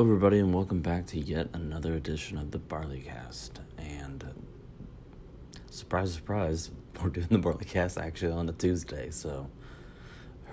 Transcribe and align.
Hello, 0.00 0.12
everybody, 0.12 0.38
and 0.38 0.54
welcome 0.54 0.80
back 0.80 1.04
to 1.08 1.20
yet 1.20 1.48
another 1.52 1.92
edition 1.92 2.38
of 2.38 2.52
the 2.52 2.58
BaurleCast. 2.58 3.50
And 3.76 4.24
uh, 4.24 5.58
surprise, 5.68 6.14
surprise, 6.14 6.70
we're 7.02 7.10
doing 7.10 7.26
the 7.28 7.38
BaurleCast 7.38 8.02
actually 8.02 8.32
on 8.32 8.48
a 8.48 8.52
Tuesday, 8.52 9.10
so 9.10 9.50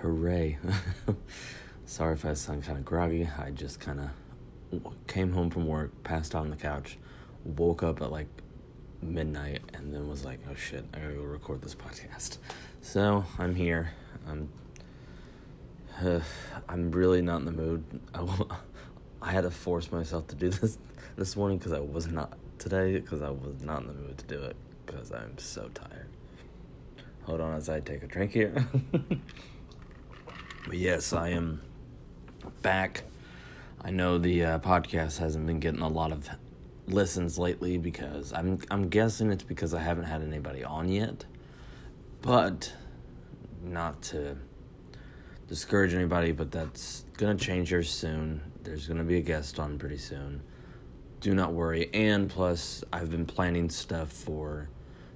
hooray! 0.02 0.58
Sorry 1.86 2.12
if 2.12 2.26
I 2.26 2.34
sound 2.34 2.64
kind 2.64 2.76
of 2.76 2.84
groggy. 2.84 3.26
I 3.38 3.50
just 3.52 3.80
kind 3.80 4.00
of 4.00 4.96
came 5.06 5.32
home 5.32 5.48
from 5.48 5.66
work, 5.66 5.92
passed 6.04 6.34
out 6.34 6.42
on 6.42 6.50
the 6.50 6.56
couch, 6.56 6.98
woke 7.42 7.82
up 7.82 8.02
at 8.02 8.12
like 8.12 8.28
midnight, 9.00 9.62
and 9.72 9.94
then 9.94 10.10
was 10.10 10.26
like, 10.26 10.40
"Oh 10.50 10.54
shit, 10.56 10.84
I 10.92 10.98
gotta 10.98 11.14
go 11.14 11.22
record 11.22 11.62
this 11.62 11.74
podcast." 11.86 12.36
So 12.82 13.24
I'm 13.38 13.54
here. 13.54 13.92
I'm. 14.28 14.50
Uh, 16.04 16.20
I'm 16.68 16.90
really 16.90 17.22
not 17.22 17.40
in 17.40 17.46
the 17.46 17.52
mood. 17.52 17.82
I, 19.20 19.32
had 19.32 19.42
to 19.42 19.50
force 19.50 19.90
myself 19.90 20.26
to 20.28 20.36
do 20.36 20.48
this 20.50 20.78
this 21.16 21.36
morning 21.36 21.58
because 21.58 21.72
I 21.72 21.80
was 21.80 22.06
not 22.06 22.36
today 22.58 22.98
because 22.98 23.22
I 23.22 23.30
was 23.30 23.62
not 23.62 23.82
in 23.82 23.88
the 23.88 23.94
mood 23.94 24.18
to 24.18 24.24
do 24.26 24.42
it 24.42 24.56
because 24.84 25.12
I'm 25.12 25.36
so 25.38 25.68
tired. 25.74 26.08
Hold 27.24 27.40
on 27.40 27.54
as 27.54 27.68
I 27.68 27.80
take 27.80 28.02
a 28.02 28.06
drink 28.06 28.32
here. 28.32 28.66
but 30.66 30.78
yes, 30.78 31.12
I 31.12 31.30
am 31.30 31.60
back. 32.62 33.04
I 33.82 33.90
know 33.90 34.18
the 34.18 34.44
uh, 34.44 34.58
podcast 34.58 35.18
hasn't 35.18 35.46
been 35.46 35.60
getting 35.60 35.82
a 35.82 35.88
lot 35.88 36.10
of 36.10 36.28
listens 36.86 37.38
lately 37.38 37.78
because 37.78 38.32
I'm 38.32 38.58
I'm 38.70 38.88
guessing 38.88 39.30
it's 39.30 39.42
because 39.42 39.74
I 39.74 39.80
haven't 39.80 40.04
had 40.04 40.22
anybody 40.22 40.64
on 40.64 40.88
yet. 40.88 41.24
But 42.22 42.72
not 43.62 44.02
to 44.02 44.36
discourage 45.48 45.94
anybody, 45.94 46.32
but 46.32 46.50
that's 46.50 47.04
gonna 47.16 47.36
change 47.36 47.68
here 47.68 47.82
soon. 47.82 48.40
There's 48.68 48.86
gonna 48.86 49.02
be 49.02 49.16
a 49.16 49.22
guest 49.22 49.58
on 49.58 49.78
pretty 49.78 49.96
soon. 49.96 50.42
Do 51.20 51.34
not 51.34 51.54
worry. 51.54 51.88
And 51.94 52.28
plus, 52.28 52.84
I've 52.92 53.10
been 53.10 53.24
planning 53.24 53.70
stuff 53.70 54.12
for 54.12 54.68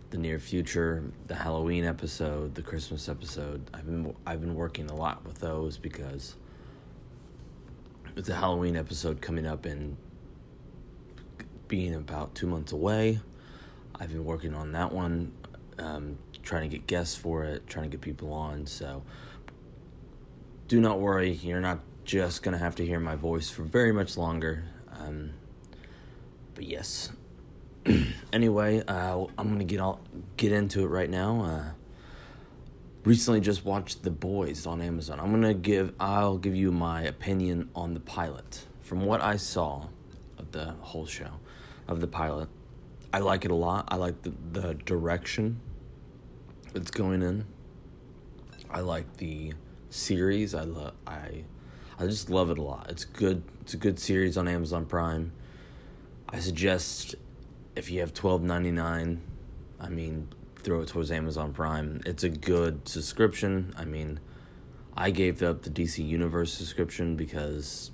the 0.08 0.16
near 0.16 0.38
future, 0.38 1.04
the 1.26 1.34
Halloween 1.34 1.84
episode, 1.84 2.54
the 2.54 2.62
Christmas 2.62 3.10
episode. 3.10 3.70
I've 3.74 3.84
been 3.84 4.16
I've 4.24 4.40
been 4.40 4.54
working 4.54 4.88
a 4.88 4.94
lot 4.96 5.26
with 5.26 5.38
those 5.38 5.76
because 5.76 6.36
with 8.14 8.24
the 8.24 8.34
Halloween 8.34 8.74
episode 8.74 9.20
coming 9.20 9.46
up 9.46 9.66
and 9.66 9.98
being 11.68 11.94
about 11.94 12.34
two 12.34 12.46
months 12.46 12.72
away, 12.72 13.20
I've 14.00 14.08
been 14.08 14.24
working 14.24 14.54
on 14.54 14.72
that 14.72 14.92
one, 14.92 15.30
um, 15.78 16.16
trying 16.42 16.70
to 16.70 16.74
get 16.74 16.86
guests 16.86 17.16
for 17.16 17.44
it, 17.44 17.66
trying 17.66 17.84
to 17.84 17.90
get 17.90 18.00
people 18.00 18.32
on. 18.32 18.64
So 18.64 19.02
do 20.68 20.80
not 20.80 21.00
worry, 21.00 21.32
you're 21.32 21.60
not 21.60 21.80
just 22.04 22.42
gonna 22.42 22.58
have 22.58 22.76
to 22.76 22.86
hear 22.86 23.00
my 23.00 23.16
voice 23.16 23.50
for 23.50 23.62
very 23.62 23.92
much 23.92 24.16
longer. 24.16 24.64
Um, 24.92 25.32
but 26.54 26.64
yes. 26.64 27.10
anyway, 28.32 28.82
uh, 28.86 29.26
I'm 29.38 29.48
gonna 29.52 29.64
get 29.64 29.80
all 29.80 30.00
get 30.36 30.52
into 30.52 30.84
it 30.84 30.88
right 30.88 31.10
now. 31.10 31.42
Uh, 31.42 31.64
recently, 33.04 33.40
just 33.40 33.64
watched 33.64 34.02
The 34.02 34.10
Boys 34.10 34.66
on 34.66 34.80
Amazon. 34.80 35.20
I'm 35.20 35.30
gonna 35.30 35.54
give 35.54 35.92
I'll 35.98 36.38
give 36.38 36.54
you 36.54 36.70
my 36.70 37.02
opinion 37.02 37.70
on 37.74 37.94
the 37.94 38.00
pilot. 38.00 38.66
From 38.82 39.04
what 39.04 39.20
I 39.20 39.36
saw 39.36 39.88
of 40.38 40.52
the 40.52 40.74
whole 40.80 41.06
show, 41.06 41.30
of 41.88 42.00
the 42.00 42.06
pilot, 42.06 42.48
I 43.12 43.18
like 43.18 43.44
it 43.44 43.50
a 43.50 43.54
lot. 43.54 43.86
I 43.88 43.96
like 43.96 44.22
the 44.22 44.32
the 44.52 44.74
direction 44.74 45.60
it's 46.74 46.90
going 46.90 47.22
in. 47.22 47.44
I 48.70 48.80
like 48.80 49.16
the 49.18 49.52
series. 49.90 50.54
I 50.54 50.62
love 50.62 50.94
I 51.06 51.44
I 52.02 52.06
just 52.06 52.30
love 52.30 52.50
it 52.50 52.58
a 52.58 52.62
lot. 52.62 52.86
It's 52.90 53.04
good. 53.04 53.44
It's 53.60 53.74
a 53.74 53.76
good 53.76 53.96
series 53.96 54.36
on 54.36 54.48
Amazon 54.48 54.86
Prime. 54.86 55.30
I 56.28 56.40
suggest 56.40 57.14
if 57.76 57.92
you 57.92 58.00
have 58.00 58.12
twelve 58.12 58.42
ninety 58.42 58.72
nine, 58.72 59.20
I 59.78 59.88
mean, 59.88 60.26
throw 60.64 60.80
it 60.80 60.88
towards 60.88 61.12
Amazon 61.12 61.52
Prime. 61.52 62.00
It's 62.04 62.24
a 62.24 62.28
good 62.28 62.88
subscription. 62.88 63.72
I 63.78 63.84
mean, 63.84 64.18
I 64.96 65.12
gave 65.12 65.44
up 65.44 65.62
the 65.62 65.70
DC 65.70 66.04
Universe 66.04 66.52
subscription 66.52 67.14
because 67.14 67.92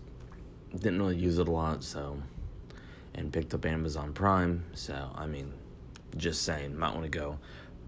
didn't 0.75 1.01
really 1.01 1.17
use 1.17 1.37
it 1.37 1.47
a 1.47 1.51
lot, 1.51 1.85
so 1.85 2.17
and 3.15 3.31
picked 3.31 3.53
up 3.53 3.67
Amazon 3.67 4.15
Prime. 4.15 4.65
So 4.73 5.11
I 5.17 5.27
mean, 5.27 5.53
just 6.17 6.45
saying, 6.45 6.79
might 6.79 6.95
want 6.95 7.05
to 7.05 7.11
go 7.11 7.39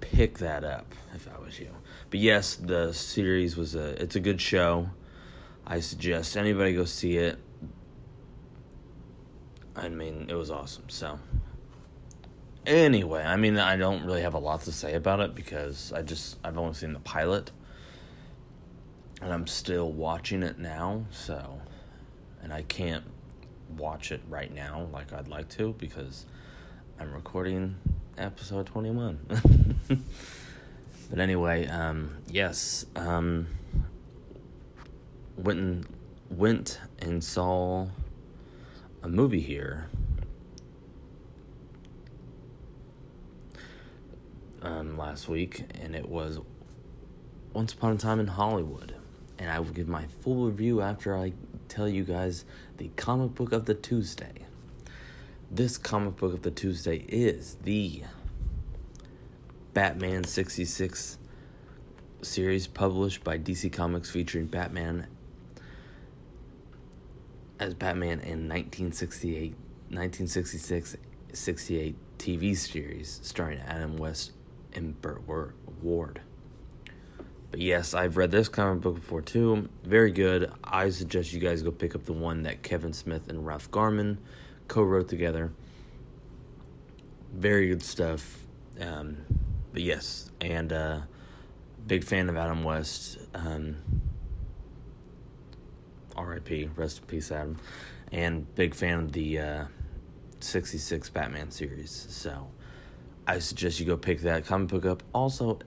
pick 0.02 0.36
that 0.40 0.64
up 0.64 0.94
if 1.14 1.26
I 1.34 1.40
was 1.42 1.58
you. 1.58 1.70
But 2.10 2.20
yes, 2.20 2.56
the 2.56 2.92
series 2.92 3.56
was 3.56 3.74
a 3.74 4.02
it's 4.02 4.16
a 4.16 4.20
good 4.20 4.42
show. 4.42 4.90
I 5.66 5.80
suggest 5.80 6.36
anybody 6.36 6.74
go 6.74 6.84
see 6.84 7.16
it. 7.16 7.38
I 9.76 9.88
mean, 9.88 10.26
it 10.28 10.34
was 10.34 10.50
awesome. 10.50 10.88
So 10.88 11.18
anyway, 12.66 13.22
I 13.22 13.36
mean, 13.36 13.58
I 13.58 13.76
don't 13.76 14.04
really 14.04 14.22
have 14.22 14.34
a 14.34 14.38
lot 14.38 14.62
to 14.62 14.72
say 14.72 14.94
about 14.94 15.20
it 15.20 15.34
because 15.34 15.92
I 15.92 16.02
just 16.02 16.38
I've 16.44 16.58
only 16.58 16.74
seen 16.74 16.92
the 16.92 17.00
pilot 17.00 17.50
and 19.22 19.32
I'm 19.32 19.46
still 19.46 19.90
watching 19.92 20.42
it 20.42 20.58
now, 20.58 21.04
so 21.10 21.60
and 22.42 22.52
I 22.52 22.62
can't 22.62 23.04
watch 23.76 24.10
it 24.10 24.20
right 24.28 24.52
now 24.52 24.88
like 24.92 25.12
I'd 25.12 25.28
like 25.28 25.48
to 25.50 25.72
because 25.74 26.26
I'm 26.98 27.12
recording 27.12 27.76
episode 28.18 28.66
21. 28.66 29.74
but 31.10 31.18
anyway, 31.18 31.66
um, 31.66 32.18
yes, 32.28 32.84
um, 32.96 33.46
went 35.42 35.58
and, 35.58 35.86
went 36.28 36.80
and 36.98 37.22
saw 37.22 37.88
a 39.02 39.08
movie 39.08 39.40
here. 39.40 39.88
Um, 44.62 44.98
last 44.98 45.26
week, 45.26 45.64
and 45.80 45.96
it 45.96 46.06
was 46.06 46.38
Once 47.54 47.72
Upon 47.72 47.92
a 47.92 47.96
Time 47.96 48.20
in 48.20 48.26
Hollywood. 48.26 48.94
And 49.38 49.50
I 49.50 49.58
will 49.58 49.70
give 49.70 49.88
my 49.88 50.04
full 50.20 50.44
review 50.46 50.82
after 50.82 51.16
I 51.16 51.32
tell 51.68 51.88
you 51.88 52.04
guys 52.04 52.44
the 52.76 52.90
comic 52.96 53.34
book 53.34 53.52
of 53.52 53.64
the 53.64 53.72
Tuesday. 53.72 54.44
This 55.50 55.78
comic 55.78 56.16
book 56.16 56.34
of 56.34 56.42
the 56.42 56.50
Tuesday 56.50 57.06
is 57.08 57.56
the 57.62 58.02
Batman 59.72 60.24
66 60.24 61.16
series 62.20 62.66
published 62.66 63.24
by 63.24 63.38
DC 63.38 63.72
Comics 63.72 64.10
featuring 64.10 64.44
Batman 64.44 65.06
as 67.60 67.74
Batman 67.74 68.20
in 68.20 68.48
1968 68.48 69.54
1966 69.90 70.96
68 71.32 71.96
TV 72.18 72.56
series 72.56 73.20
starring 73.22 73.60
Adam 73.60 73.96
West 73.96 74.32
and 74.72 75.00
Burt 75.00 75.22
Ward. 75.82 76.20
But 77.50 77.60
yes, 77.60 77.94
I've 77.94 78.16
read 78.16 78.30
this 78.30 78.48
comic 78.48 78.82
book 78.82 78.94
before 78.96 79.22
too. 79.22 79.68
Very 79.84 80.10
good. 80.10 80.52
I 80.64 80.90
suggest 80.90 81.32
you 81.32 81.40
guys 81.40 81.62
go 81.62 81.70
pick 81.70 81.94
up 81.94 82.04
the 82.04 82.12
one 82.12 82.42
that 82.42 82.62
Kevin 82.62 82.92
Smith 82.92 83.28
and 83.28 83.46
Ralph 83.46 83.70
Garman 83.70 84.18
co-wrote 84.68 85.08
together. 85.08 85.52
Very 87.32 87.68
good 87.68 87.82
stuff. 87.82 88.38
Um, 88.80 89.18
but 89.72 89.82
yes, 89.82 90.30
and 90.40 90.72
uh, 90.72 91.00
big 91.86 92.04
fan 92.04 92.28
of 92.28 92.36
Adam 92.36 92.62
West. 92.62 93.18
Um, 93.34 93.76
R.I.P. 96.20 96.70
Rest 96.76 97.00
in 97.00 97.04
peace, 97.06 97.32
Adam. 97.32 97.56
And 98.12 98.52
big 98.54 98.74
fan 98.74 98.98
of 98.98 99.12
the 99.12 99.38
uh, 99.38 99.64
66 100.40 101.10
Batman 101.10 101.50
series. 101.50 102.06
So 102.10 102.48
I 103.26 103.38
suggest 103.38 103.80
you 103.80 103.86
go 103.86 103.96
pick 103.96 104.20
that 104.20 104.46
comic 104.46 104.68
book 104.68 104.84
up. 104.84 105.02
Also, 105.12 105.58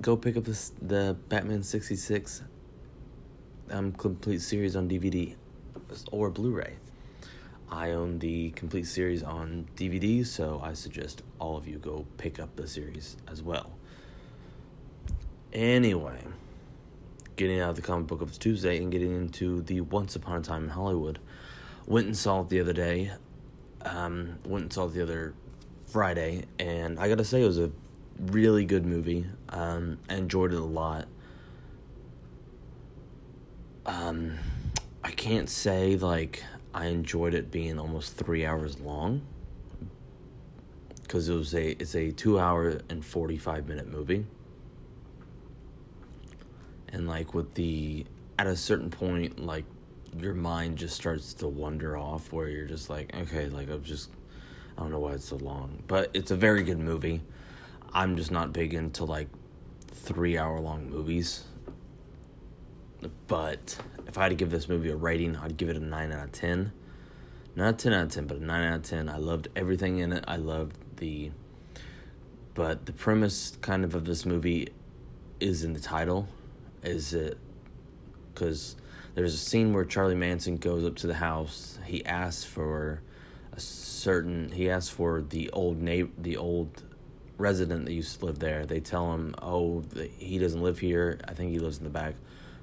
go 0.00 0.16
pick 0.16 0.36
up 0.36 0.44
the 0.44 1.16
Batman 1.28 1.62
66 1.62 2.42
um, 3.70 3.92
complete 3.92 4.42
series 4.42 4.76
on 4.76 4.88
DVD 4.88 5.34
or 6.12 6.30
Blu 6.30 6.52
ray. 6.52 6.74
I 7.70 7.90
own 7.92 8.18
the 8.18 8.50
complete 8.50 8.86
series 8.86 9.22
on 9.22 9.66
DVD, 9.76 10.24
so 10.24 10.60
I 10.62 10.74
suggest 10.74 11.22
all 11.40 11.56
of 11.56 11.66
you 11.66 11.78
go 11.78 12.06
pick 12.18 12.38
up 12.38 12.54
the 12.56 12.68
series 12.68 13.16
as 13.26 13.42
well. 13.42 13.72
Anyway, 15.52 16.20
getting 17.36 17.60
out 17.60 17.70
of 17.70 17.76
the 17.76 17.82
comic 17.82 18.06
book 18.06 18.20
of 18.20 18.38
Tuesday 18.38 18.78
and 18.78 18.90
getting 18.90 19.14
into 19.14 19.62
the 19.62 19.80
Once 19.80 20.16
Upon 20.16 20.38
a 20.38 20.42
Time 20.42 20.64
in 20.64 20.70
Hollywood. 20.70 21.18
Went 21.86 22.06
and 22.06 22.16
saw 22.16 22.40
it 22.40 22.48
the 22.48 22.60
other 22.60 22.72
day. 22.72 23.12
Um, 23.82 24.38
went 24.46 24.62
and 24.64 24.72
saw 24.72 24.86
it 24.86 24.94
the 24.94 25.02
other 25.02 25.34
Friday, 25.86 26.44
and 26.58 26.98
I 26.98 27.08
gotta 27.08 27.24
say, 27.24 27.42
it 27.42 27.46
was 27.46 27.58
a 27.58 27.70
really 28.18 28.64
good 28.64 28.86
movie. 28.86 29.26
Um, 29.50 29.98
I 30.08 30.14
enjoyed 30.14 30.52
it 30.52 30.58
a 30.58 30.64
lot. 30.64 31.06
Um, 33.86 34.38
I 35.02 35.10
can't 35.10 35.50
say 35.50 35.96
like 35.96 36.42
I 36.72 36.86
enjoyed 36.86 37.34
it 37.34 37.50
being 37.50 37.78
almost 37.78 38.16
three 38.16 38.46
hours 38.46 38.80
long 38.80 39.22
because 41.02 41.28
it 41.28 41.34
was 41.34 41.54
a 41.54 41.72
it's 41.72 41.94
a 41.94 42.10
two 42.10 42.38
hour 42.38 42.80
and 42.88 43.04
forty 43.04 43.36
five 43.36 43.68
minute 43.68 43.86
movie, 43.86 44.24
and 46.94 47.08
like 47.08 47.34
with 47.34 47.52
the 47.54 48.06
at 48.38 48.46
a 48.46 48.56
certain 48.56 48.88
point 48.88 49.44
like 49.44 49.64
your 50.18 50.34
mind 50.34 50.78
just 50.78 50.94
starts 50.94 51.34
to 51.34 51.48
wander 51.48 51.96
off 51.96 52.32
where 52.32 52.48
you're 52.48 52.66
just 52.66 52.88
like, 52.88 53.14
okay, 53.14 53.48
like 53.48 53.68
I'm 53.68 53.82
just 53.82 54.10
I 54.78 54.82
don't 54.82 54.90
know 54.90 55.00
why 55.00 55.12
it's 55.12 55.26
so 55.26 55.36
long. 55.36 55.82
But 55.86 56.10
it's 56.14 56.30
a 56.30 56.36
very 56.36 56.62
good 56.62 56.78
movie. 56.78 57.20
I'm 57.92 58.16
just 58.16 58.30
not 58.30 58.52
big 58.52 58.74
into 58.74 59.04
like 59.04 59.28
three 59.88 60.38
hour 60.38 60.60
long 60.60 60.88
movies. 60.88 61.44
But 63.26 63.76
if 64.06 64.16
I 64.16 64.22
had 64.22 64.28
to 64.30 64.34
give 64.34 64.50
this 64.50 64.68
movie 64.68 64.90
a 64.90 64.96
rating, 64.96 65.36
I'd 65.36 65.56
give 65.56 65.68
it 65.68 65.76
a 65.76 65.80
9 65.80 66.12
out 66.12 66.24
of 66.24 66.32
10. 66.32 66.72
Not 67.56 67.74
a 67.74 67.76
10 67.76 67.92
out 67.92 68.02
of 68.04 68.12
10, 68.12 68.26
but 68.26 68.36
a 68.38 68.44
9 68.44 68.64
out 68.64 68.76
of 68.76 68.82
10. 68.82 69.08
I 69.08 69.18
loved 69.18 69.48
everything 69.54 69.98
in 69.98 70.12
it. 70.12 70.24
I 70.26 70.36
loved 70.36 70.76
the. 70.96 71.32
But 72.54 72.86
the 72.86 72.92
premise 72.92 73.58
kind 73.60 73.84
of 73.84 73.94
of 73.94 74.04
this 74.04 74.24
movie 74.24 74.68
is 75.40 75.64
in 75.64 75.72
the 75.72 75.80
title. 75.80 76.28
Is 76.84 77.14
it. 77.14 77.38
Because 78.32 78.76
there's 79.14 79.34
a 79.34 79.38
scene 79.38 79.72
where 79.72 79.84
Charlie 79.84 80.14
Manson 80.14 80.56
goes 80.56 80.84
up 80.84 80.96
to 80.96 81.06
the 81.06 81.14
house. 81.14 81.78
He 81.84 82.04
asks 82.04 82.44
for 82.44 83.00
a 83.52 83.60
certain. 83.60 84.50
He 84.50 84.68
asks 84.68 84.90
for 84.90 85.22
the 85.22 85.50
old 85.50 85.80
neighbor, 85.80 86.10
the 86.18 86.36
old 86.36 86.82
resident 87.38 87.86
that 87.86 87.92
used 87.92 88.18
to 88.18 88.26
live 88.26 88.38
there. 88.38 88.66
They 88.66 88.80
tell 88.80 89.12
him, 89.14 89.34
"Oh, 89.40 89.82
he 90.18 90.38
doesn't 90.38 90.62
live 90.62 90.78
here. 90.78 91.18
I 91.26 91.32
think 91.32 91.52
he 91.52 91.58
lives 91.58 91.78
in 91.78 91.84
the 91.84 91.90
back." 91.90 92.16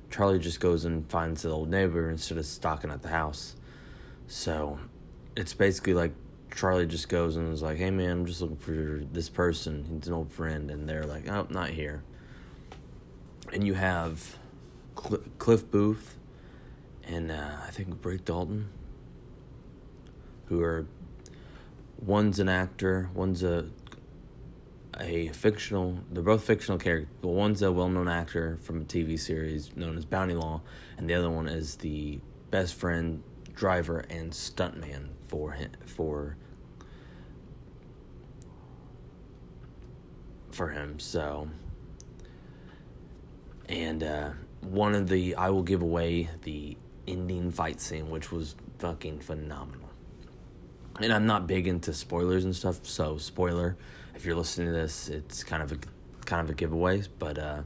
Charlie 0.09 0.39
just 0.39 0.59
goes 0.59 0.83
and 0.85 1.09
finds 1.09 1.43
the 1.43 1.49
old 1.49 1.69
neighbor 1.69 2.09
instead 2.09 2.37
of 2.37 2.45
stalking 2.45 2.91
at 2.91 3.01
the 3.01 3.07
house. 3.07 3.55
So, 4.27 4.77
it's 5.37 5.53
basically 5.53 5.93
like 5.93 6.11
Charlie 6.53 6.85
just 6.85 7.07
goes 7.07 7.37
and 7.37 7.51
is 7.53 7.61
like, 7.61 7.77
"Hey 7.77 7.91
man, 7.91 8.11
I'm 8.11 8.25
just 8.25 8.41
looking 8.41 8.57
for 8.57 9.01
this 9.13 9.29
person. 9.29 9.85
He's 9.85 10.07
an 10.07 10.13
old 10.13 10.31
friend," 10.31 10.69
and 10.69 10.87
they're 10.87 11.05
like, 11.05 11.29
"Oh, 11.29 11.47
not 11.49 11.69
here." 11.69 12.03
And 13.53 13.65
you 13.65 13.73
have 13.73 14.37
Cl- 14.97 15.23
Cliff 15.37 15.69
Booth 15.69 16.17
and 17.03 17.31
uh, 17.31 17.57
I 17.67 17.71
think 17.71 18.03
Rick 18.03 18.25
Dalton, 18.25 18.69
who 20.45 20.61
are 20.61 20.85
one's 21.99 22.39
an 22.39 22.49
actor, 22.49 23.09
one's 23.13 23.43
a 23.43 23.65
a 24.99 25.29
fictional. 25.29 25.99
They're 26.11 26.23
both 26.23 26.43
fictional 26.43 26.77
characters. 26.77 27.09
But 27.21 27.29
one's 27.29 27.61
a 27.61 27.71
well-known 27.71 28.07
actor 28.07 28.57
from 28.61 28.81
a 28.81 28.83
TV 28.83 29.19
series 29.19 29.75
known 29.75 29.97
as 29.97 30.05
Bounty 30.05 30.35
Law, 30.35 30.61
and 30.97 31.09
the 31.09 31.13
other 31.13 31.29
one 31.29 31.47
is 31.47 31.75
the 31.77 32.19
best 32.51 32.75
friend, 32.75 33.23
driver, 33.53 33.99
and 34.09 34.31
stuntman 34.31 35.09
for 35.27 35.53
him, 35.53 35.71
for 35.85 36.37
for 40.51 40.69
him. 40.69 40.99
So, 40.99 41.49
and 43.71 44.03
uh, 44.03 44.29
one 44.61 44.93
of 44.93 45.09
the 45.09 45.35
I 45.35 45.49
will 45.49 45.63
give 45.63 45.81
away 45.81 46.29
the 46.43 46.77
ending 47.07 47.51
fight 47.51 47.81
scene, 47.81 48.09
which 48.09 48.31
was 48.31 48.55
fucking 48.77 49.19
phenomenal. 49.19 49.89
And 50.99 51.11
I'm 51.11 51.25
not 51.25 51.47
big 51.47 51.67
into 51.67 51.93
spoilers 51.93 52.45
and 52.45 52.55
stuff, 52.55 52.85
so 52.85 53.17
spoiler 53.17 53.77
if 54.21 54.25
you're 54.27 54.35
listening 54.35 54.67
to 54.67 54.73
this, 54.73 55.09
it's 55.09 55.43
kind 55.43 55.63
of 55.63 55.71
a 55.71 55.77
kind 56.25 56.43
of 56.43 56.49
a 56.51 56.53
giveaway. 56.53 57.01
But 57.17 57.39
uh, 57.39 57.61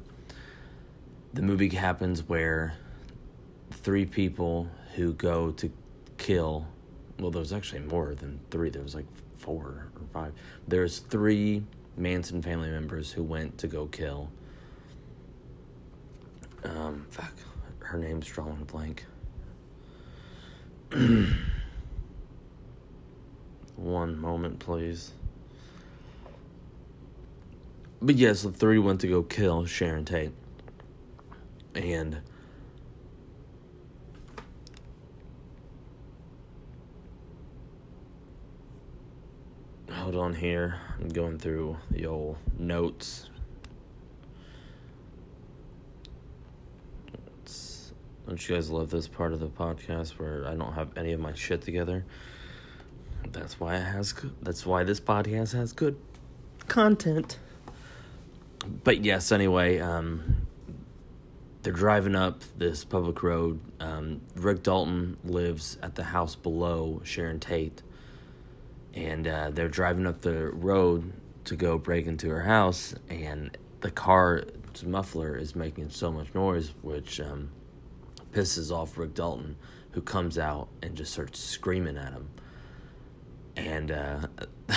the 1.34 1.42
movie 1.42 1.68
happens 1.70 2.24
where 2.24 2.76
three 3.72 4.06
people 4.06 4.70
who 4.96 5.12
go 5.12 5.52
to 5.52 5.70
kill. 6.18 6.66
Well, 7.20 7.32
there 7.32 7.42
was 7.42 7.52
actually 7.52 7.82
more 7.82 8.16
than 8.16 8.40
three. 8.52 8.70
There 8.70 8.82
was 8.82 8.96
like 8.96 9.06
four 9.36 9.90
or 9.96 10.08
five. 10.14 10.32
There's 10.66 11.00
three 11.00 11.64
Manson 11.98 12.42
family 12.42 12.70
members 12.70 13.12
who 13.12 13.24
went 13.24 13.58
to 13.58 13.68
go 13.68 13.88
kill. 13.88 14.30
Um, 16.66 17.06
fuck, 17.12 17.34
her 17.80 17.98
name's 18.00 18.26
drawing 18.28 18.62
a 18.62 18.66
blank. 18.66 19.06
One 23.76 24.18
moment, 24.20 24.60
please. 24.60 25.12
But 28.02 28.16
yes, 28.16 28.42
the 28.42 28.52
three 28.52 28.80
went 28.80 29.02
to 29.02 29.08
go 29.08 29.22
kill 29.22 29.66
Sharon 29.66 30.06
Tate. 30.06 30.32
And 31.76 32.22
hold 39.92 40.16
on 40.16 40.34
here. 40.36 40.80
I'm 41.00 41.10
going 41.10 41.38
through 41.38 41.78
the 41.92 42.08
old 42.08 42.38
notes. 42.58 43.30
Don't 48.28 48.50
you 48.50 48.56
guys 48.56 48.70
love 48.70 48.90
this 48.90 49.08
part 49.08 49.34
of 49.34 49.40
the 49.40 49.48
podcast 49.48 50.20
where 50.20 50.48
I 50.48 50.56
don't 50.56 50.74
have 50.74 50.98
any 50.98 51.12
of 51.14 51.20
my 51.20 51.34
shit 51.34 51.62
together? 51.62 52.06
That's 53.32 53.60
why 53.60 53.76
it 53.76 53.84
has. 53.84 54.14
That's 54.42 54.66
why 54.66 54.84
this 54.84 55.00
podcast 55.00 55.54
has 55.54 55.74
good 55.74 55.98
content 56.68 57.38
but 58.84 59.04
yes, 59.04 59.32
anyway, 59.32 59.80
um, 59.80 60.48
they're 61.62 61.74
driving 61.74 62.16
up 62.16 62.42
this 62.58 62.84
public 62.84 63.22
road. 63.24 63.60
Um, 63.80 64.22
Rick 64.36 64.64
Dalton 64.64 65.18
lives 65.24 65.78
at 65.82 65.96
the 65.96 66.04
house 66.04 66.36
below 66.36 67.02
Sharon 67.04 67.40
Tate, 67.40 67.82
and 68.94 69.28
uh, 69.28 69.50
they're 69.52 69.68
driving 69.68 70.08
up 70.08 70.22
the 70.22 70.50
road 70.52 71.14
to 71.46 71.56
go 71.56 71.78
break 71.78 72.08
into 72.08 72.30
her 72.30 72.42
house, 72.42 72.96
and 73.10 73.56
the 73.82 73.92
car's 73.92 74.84
muffler 74.84 75.38
is 75.38 75.56
making 75.56 75.90
so 75.90 76.12
much 76.12 76.34
noise, 76.34 76.74
which 76.82 77.20
um, 77.20 77.52
pisses 78.36 78.70
off 78.70 78.98
Rick 78.98 79.14
Dalton, 79.14 79.56
who 79.92 80.02
comes 80.02 80.38
out 80.38 80.68
and 80.82 80.96
just 80.96 81.14
starts 81.14 81.40
screaming 81.40 81.98
at 81.98 82.12
him. 82.12 82.30
And 83.56 83.92
uh, 83.92 84.28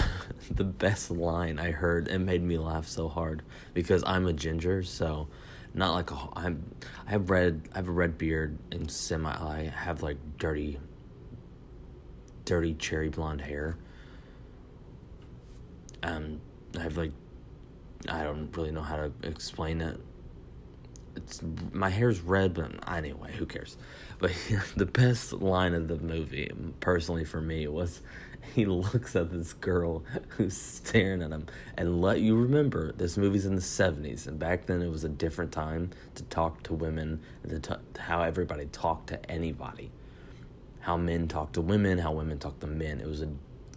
the 0.50 0.64
best 0.64 1.10
line 1.10 1.58
I 1.58 1.72
heard 1.72 2.06
it 2.06 2.20
made 2.20 2.42
me 2.42 2.56
laugh 2.56 2.86
so 2.86 3.08
hard 3.08 3.42
because 3.74 4.04
I'm 4.06 4.26
a 4.26 4.32
ginger, 4.32 4.84
so 4.84 5.26
not 5.74 5.92
like 5.94 6.10
a 6.12 6.18
I'm 6.34 6.62
I 7.06 7.10
have 7.10 7.30
red 7.30 7.68
I 7.72 7.78
have 7.78 7.88
a 7.88 7.92
red 7.92 8.16
beard 8.16 8.56
and 8.70 8.90
semi 8.90 9.30
I 9.30 9.72
have 9.74 10.02
like 10.02 10.16
dirty 10.38 10.78
dirty 12.44 12.74
cherry 12.74 13.08
blonde 13.08 13.40
hair. 13.40 13.76
Um 16.04 16.40
I 16.78 16.82
have 16.82 16.96
like 16.96 17.12
I 18.08 18.22
don't 18.22 18.56
really 18.56 18.70
know 18.70 18.82
how 18.82 18.96
to 18.96 19.12
explain 19.24 19.80
it. 19.80 20.00
It's 21.18 21.40
my 21.72 21.90
hair's 21.90 22.20
red, 22.20 22.54
but 22.54 22.72
anyway, 22.88 23.32
who 23.32 23.46
cares? 23.46 23.76
But 24.18 24.32
the 24.76 24.86
best 24.86 25.32
line 25.32 25.74
of 25.74 25.88
the 25.88 25.98
movie, 25.98 26.50
personally 26.80 27.24
for 27.24 27.40
me, 27.40 27.66
was 27.66 28.00
he 28.54 28.64
looks 28.66 29.14
at 29.16 29.30
this 29.30 29.52
girl 29.52 30.04
who's 30.30 30.56
staring 30.56 31.22
at 31.22 31.30
him. 31.30 31.46
And 31.76 32.00
let 32.00 32.20
you 32.20 32.36
remember 32.36 32.92
this 32.92 33.16
movie's 33.16 33.46
in 33.46 33.54
the 33.54 33.60
70s 33.60 34.26
and 34.26 34.38
back 34.38 34.66
then 34.66 34.82
it 34.82 34.90
was 34.90 35.04
a 35.04 35.08
different 35.08 35.52
time 35.52 35.90
to 36.14 36.22
talk 36.24 36.62
to 36.64 36.74
women 36.74 37.20
to 37.48 37.80
how 37.98 38.22
everybody 38.22 38.66
talked 38.66 39.08
to 39.08 39.30
anybody. 39.30 39.90
How 40.80 40.96
men 40.96 41.28
talked 41.28 41.54
to 41.54 41.60
women 41.60 41.98
how 41.98 42.12
women 42.12 42.38
talked 42.38 42.60
to 42.60 42.66
men 42.66 43.00
it 43.00 43.06
was 43.06 43.22
a 43.22 43.28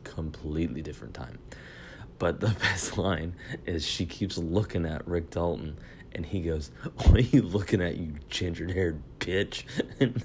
completely 0.04 0.82
different 0.82 1.14
time. 1.14 1.40
But 2.20 2.40
the 2.40 2.50
best 2.60 2.98
line 2.98 3.36
is 3.66 3.86
she 3.86 4.06
keeps 4.06 4.38
looking 4.38 4.86
at 4.86 5.08
rick 5.08 5.30
dalton 5.32 5.78
and 6.13 6.25
he 6.25 6.41
goes, 6.41 6.72
What 6.96 7.15
are 7.15 7.22
you 7.22 7.41
looking 7.41 7.82
at, 7.82 7.98
you 7.98 8.15
ginger 8.30 8.72
haired 8.72 9.01
bitch? 9.20 9.63
And 10.00 10.24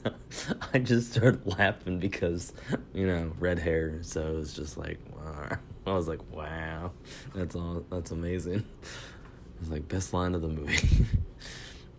I 0.73 0.79
just 0.79 1.13
started 1.13 1.47
laughing 1.47 1.99
because, 1.99 2.53
you 2.95 3.07
know, 3.07 3.33
red 3.39 3.59
hair. 3.59 3.99
So 4.03 4.27
it 4.27 4.35
was 4.35 4.55
just 4.55 4.79
like, 4.79 4.99
wow. 5.15 5.59
I 5.87 5.93
was 5.93 6.09
like, 6.09 6.21
wow, 6.33 6.91
that's 7.35 7.55
all, 7.55 7.85
that's 7.91 8.11
amazing. 8.11 8.65
It 8.83 9.61
was 9.61 9.71
like, 9.71 9.87
best 9.87 10.13
line 10.13 10.35
of 10.35 10.43
the 10.43 10.49
movie. 10.49 11.07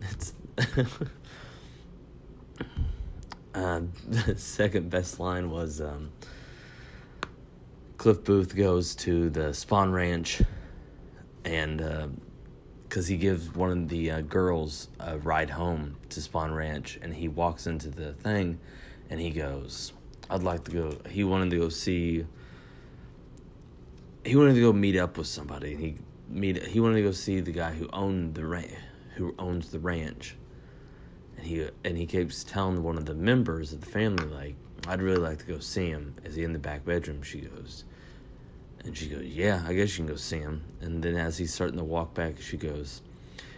it's. 0.10 0.34
uh, 3.54 3.80
the 4.08 4.34
second 4.36 4.90
best 4.90 5.20
line 5.20 5.50
was 5.50 5.80
um, 5.80 6.10
Cliff 7.96 8.22
Booth 8.24 8.54
goes 8.54 8.94
to 8.96 9.30
the 9.30 9.50
Spahn 9.50 9.92
Ranch 9.92 10.42
and. 11.44 11.80
Uh, 11.80 12.08
because 12.98 13.06
he 13.06 13.16
gives 13.16 13.54
one 13.54 13.70
of 13.70 13.88
the 13.90 14.10
uh, 14.10 14.20
girls 14.22 14.88
a 14.98 15.16
ride 15.18 15.50
home 15.50 15.94
to 16.08 16.18
Spahn 16.18 16.52
Ranch, 16.52 16.98
and 17.00 17.14
he 17.14 17.28
walks 17.28 17.68
into 17.68 17.90
the 17.90 18.12
thing, 18.12 18.58
and 19.08 19.20
he 19.20 19.30
goes, 19.30 19.92
"I'd 20.28 20.42
like 20.42 20.64
to 20.64 20.72
go." 20.72 20.98
He 21.08 21.22
wanted 21.22 21.50
to 21.50 21.58
go 21.58 21.68
see. 21.68 22.26
He 24.24 24.34
wanted 24.34 24.54
to 24.54 24.60
go 24.60 24.72
meet 24.72 24.96
up 24.96 25.16
with 25.16 25.28
somebody. 25.28 25.76
He 25.76 25.98
meet. 26.28 26.60
He 26.66 26.80
wanted 26.80 26.96
to 26.96 27.02
go 27.02 27.12
see 27.12 27.38
the 27.38 27.52
guy 27.52 27.72
who 27.72 27.88
owned 27.92 28.34
the 28.34 28.44
ranch, 28.44 28.74
who 29.14 29.32
owns 29.38 29.70
the 29.70 29.78
ranch, 29.78 30.34
and 31.36 31.46
he 31.46 31.68
and 31.84 31.96
he 31.96 32.04
keeps 32.04 32.42
telling 32.42 32.82
one 32.82 32.98
of 32.98 33.06
the 33.06 33.14
members 33.14 33.72
of 33.72 33.80
the 33.80 33.86
family 33.86 34.26
like, 34.26 34.56
"I'd 34.88 35.02
really 35.02 35.20
like 35.20 35.38
to 35.38 35.46
go 35.46 35.60
see 35.60 35.86
him." 35.86 36.16
Is 36.24 36.34
he 36.34 36.42
in 36.42 36.52
the 36.52 36.58
back 36.58 36.84
bedroom? 36.84 37.22
She 37.22 37.42
goes, 37.42 37.84
and 38.84 38.96
she 38.96 39.08
goes, 39.08 39.24
Yeah, 39.24 39.62
I 39.66 39.74
guess 39.74 39.96
you 39.96 40.04
can 40.04 40.14
go 40.14 40.16
see 40.16 40.38
him. 40.38 40.64
And 40.80 41.02
then 41.02 41.16
as 41.16 41.38
he's 41.38 41.52
starting 41.52 41.78
to 41.78 41.84
walk 41.84 42.14
back, 42.14 42.40
she 42.40 42.56
goes, 42.56 43.02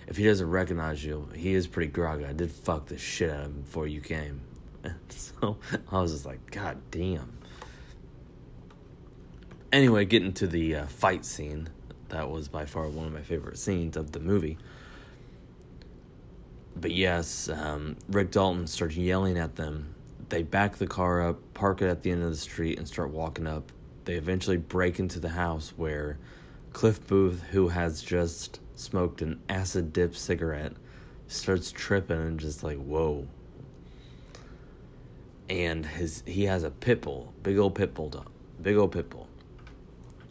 If 0.06 0.16
he 0.16 0.24
doesn't 0.24 0.48
recognize 0.48 1.04
you, 1.04 1.28
he 1.34 1.54
is 1.54 1.66
pretty 1.66 1.90
groggy. 1.90 2.24
I 2.24 2.32
did 2.32 2.50
fuck 2.50 2.86
the 2.86 2.98
shit 2.98 3.30
out 3.30 3.40
of 3.40 3.44
him 3.46 3.60
before 3.62 3.86
you 3.86 4.00
came. 4.00 4.42
And 4.82 4.94
so 5.10 5.58
I 5.92 6.00
was 6.00 6.12
just 6.12 6.24
like, 6.24 6.50
God 6.50 6.78
damn. 6.90 7.36
Anyway, 9.70 10.06
getting 10.06 10.32
to 10.32 10.46
the 10.46 10.74
uh, 10.74 10.86
fight 10.86 11.26
scene, 11.26 11.68
that 12.08 12.30
was 12.30 12.48
by 12.48 12.64
far 12.64 12.88
one 12.88 13.06
of 13.06 13.12
my 13.12 13.20
favorite 13.20 13.58
scenes 13.58 13.96
of 13.96 14.12
the 14.12 14.20
movie. 14.20 14.56
But 16.74 16.92
yes, 16.92 17.48
um, 17.48 17.96
Rick 18.08 18.30
Dalton 18.30 18.66
starts 18.66 18.96
yelling 18.96 19.36
at 19.36 19.56
them. 19.56 19.94
They 20.30 20.42
back 20.42 20.76
the 20.76 20.86
car 20.86 21.28
up, 21.28 21.38
park 21.54 21.82
it 21.82 21.88
at 21.88 22.02
the 22.02 22.10
end 22.10 22.22
of 22.22 22.30
the 22.30 22.36
street, 22.36 22.78
and 22.78 22.88
start 22.88 23.10
walking 23.10 23.46
up. 23.46 23.70
They 24.04 24.14
eventually 24.14 24.57
break 24.57 24.99
into 24.99 25.21
the 25.21 25.30
house 25.30 25.73
where 25.76 26.19
Cliff 26.73 27.07
Booth, 27.07 27.42
who 27.50 27.69
has 27.69 28.02
just 28.02 28.61
smoked 28.75 29.23
an 29.23 29.40
acid 29.49 29.92
dip 29.92 30.16
cigarette, 30.16 30.73
starts 31.26 31.71
tripping 31.73 32.21
and 32.21 32.40
just 32.40 32.62
like, 32.62 32.78
whoa. 32.78 33.26
And 35.49 35.85
his 35.85 36.23
he 36.26 36.45
has 36.45 36.62
a 36.62 36.71
pit 36.71 37.02
bull, 37.02 37.33
big 37.42 37.59
old 37.59 37.75
pit 37.75 37.95
bull 37.95 38.09
dog, 38.09 38.30
big 38.62 38.76
old 38.76 38.92
pit 38.92 39.11
bull 39.11 39.28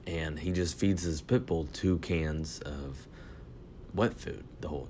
and 0.09 0.39
he 0.39 0.51
just 0.51 0.77
feeds 0.77 1.03
his 1.03 1.21
pit 1.21 1.45
bull 1.45 1.67
two 1.71 1.99
cans 1.99 2.59
of 2.61 3.07
wet 3.93 4.19
food 4.19 4.43
the 4.59 4.67
whole 4.67 4.87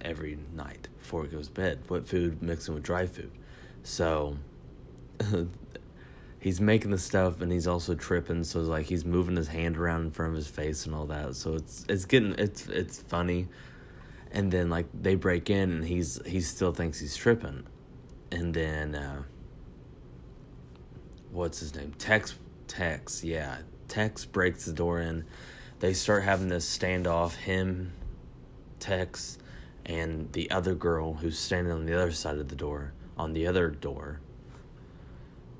every 0.00 0.38
night 0.54 0.88
before 0.98 1.24
he 1.24 1.28
goes 1.28 1.48
to 1.48 1.52
bed. 1.52 1.78
Wet 1.88 2.06
food 2.06 2.42
mixing 2.42 2.74
with 2.74 2.82
dry 2.82 3.04
food. 3.04 3.30
So 3.82 4.38
he's 6.40 6.60
making 6.60 6.90
the 6.90 6.98
stuff 6.98 7.40
and 7.40 7.50
he's 7.50 7.66
also 7.66 7.94
tripping, 7.94 8.44
so 8.44 8.60
it's 8.60 8.68
like 8.68 8.86
he's 8.86 9.04
moving 9.04 9.36
his 9.36 9.48
hand 9.48 9.76
around 9.76 10.02
in 10.02 10.10
front 10.10 10.30
of 10.30 10.36
his 10.36 10.48
face 10.48 10.86
and 10.86 10.94
all 10.94 11.06
that. 11.06 11.34
So 11.36 11.54
it's 11.54 11.84
it's 11.88 12.04
getting 12.04 12.34
it's 12.38 12.66
it's 12.68 13.00
funny. 13.00 13.48
And 14.30 14.50
then 14.52 14.68
like 14.68 14.86
they 14.92 15.14
break 15.14 15.50
in 15.50 15.70
and 15.72 15.84
he's 15.84 16.20
he 16.26 16.40
still 16.40 16.72
thinks 16.72 17.00
he's 17.00 17.16
tripping. 17.16 17.66
And 18.30 18.52
then 18.54 18.94
uh 18.94 19.22
what's 21.30 21.60
his 21.60 21.74
name? 21.74 21.92
Tex 21.98 22.34
Tex, 22.66 23.24
yeah. 23.24 23.58
Tex 23.88 24.24
breaks 24.24 24.66
the 24.66 24.72
door 24.72 25.00
in. 25.00 25.24
They 25.80 25.94
start 25.94 26.24
having 26.24 26.48
this 26.48 26.76
standoff, 26.76 27.36
him, 27.36 27.92
Tex, 28.80 29.38
and 29.86 30.30
the 30.32 30.50
other 30.50 30.74
girl 30.74 31.14
who's 31.14 31.38
standing 31.38 31.72
on 31.72 31.86
the 31.86 31.94
other 31.94 32.10
side 32.12 32.36
of 32.36 32.48
the 32.48 32.56
door, 32.56 32.92
on 33.16 33.32
the 33.32 33.46
other 33.46 33.70
door. 33.70 34.20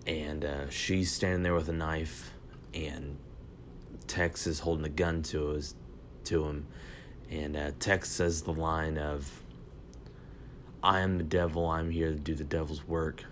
And 0.08 0.44
uh, 0.44 0.70
she's 0.70 1.12
standing 1.12 1.42
there 1.42 1.54
with 1.54 1.68
a 1.68 1.72
knife, 1.74 2.32
and 2.72 3.18
Tex 4.06 4.46
is 4.46 4.58
holding 4.58 4.86
a 4.86 4.88
gun 4.88 5.22
to 5.24 5.48
his, 5.50 5.74
to 6.24 6.46
him, 6.46 6.66
and 7.30 7.54
uh, 7.54 7.72
Tex 7.78 8.08
says 8.10 8.40
the 8.40 8.54
line 8.54 8.96
of, 8.96 9.30
"I 10.82 11.00
am 11.00 11.18
the 11.18 11.24
devil. 11.24 11.68
I'm 11.68 11.90
here 11.90 12.10
to 12.10 12.18
do 12.18 12.34
the 12.34 12.44
devil's 12.44 12.88
work." 12.88 13.24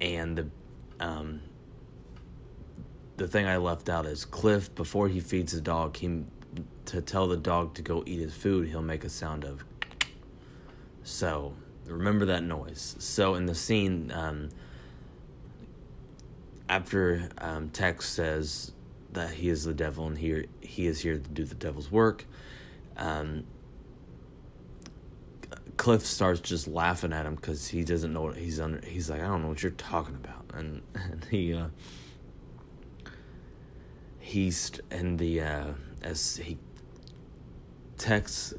And 0.00 0.38
the 0.38 0.46
um, 1.00 1.42
the 3.18 3.28
thing 3.28 3.46
I 3.46 3.58
left 3.58 3.90
out 3.90 4.06
is 4.06 4.24
Cliff 4.24 4.74
before 4.74 5.08
he 5.08 5.20
feeds 5.20 5.52
the 5.52 5.60
dog, 5.60 5.98
he 5.98 6.24
to 6.86 7.02
tell 7.02 7.28
the 7.28 7.36
dog 7.36 7.74
to 7.74 7.82
go 7.82 8.02
eat 8.06 8.20
his 8.20 8.34
food, 8.34 8.68
he'll 8.68 8.80
make 8.80 9.04
a 9.04 9.10
sound 9.10 9.44
of. 9.44 9.64
So 11.02 11.52
remember 11.90 12.26
that 12.26 12.42
noise. 12.42 12.96
So 12.98 13.34
in 13.34 13.46
the 13.46 13.54
scene, 13.54 14.12
um, 14.12 14.50
after 16.68 17.28
um, 17.38 17.70
Tex 17.70 18.08
says 18.08 18.72
that 19.12 19.30
he 19.30 19.48
is 19.48 19.64
the 19.64 19.74
devil 19.74 20.06
and 20.06 20.18
he 20.18 20.46
he 20.60 20.86
is 20.86 21.00
here 21.00 21.14
to 21.14 21.30
do 21.30 21.44
the 21.44 21.54
devil's 21.54 21.90
work, 21.90 22.26
um, 22.96 23.44
Cliff 25.76 26.04
starts 26.04 26.40
just 26.40 26.68
laughing 26.68 27.12
at 27.12 27.24
him 27.24 27.36
because 27.36 27.68
he 27.68 27.84
doesn't 27.84 28.12
know 28.12 28.22
what 28.22 28.36
he's 28.36 28.60
under. 28.60 28.84
He's 28.86 29.08
like, 29.08 29.20
I 29.20 29.26
don't 29.26 29.42
know 29.42 29.48
what 29.48 29.62
you're 29.62 29.72
talking 29.72 30.16
about, 30.16 30.44
and 30.54 30.82
and 30.94 31.24
he. 31.30 31.54
Uh, 31.54 31.68
he's 34.28 34.70
in 34.90 35.16
the 35.16 35.40
uh, 35.40 35.64
as 36.02 36.36
he 36.36 36.58
Tex 37.96 38.54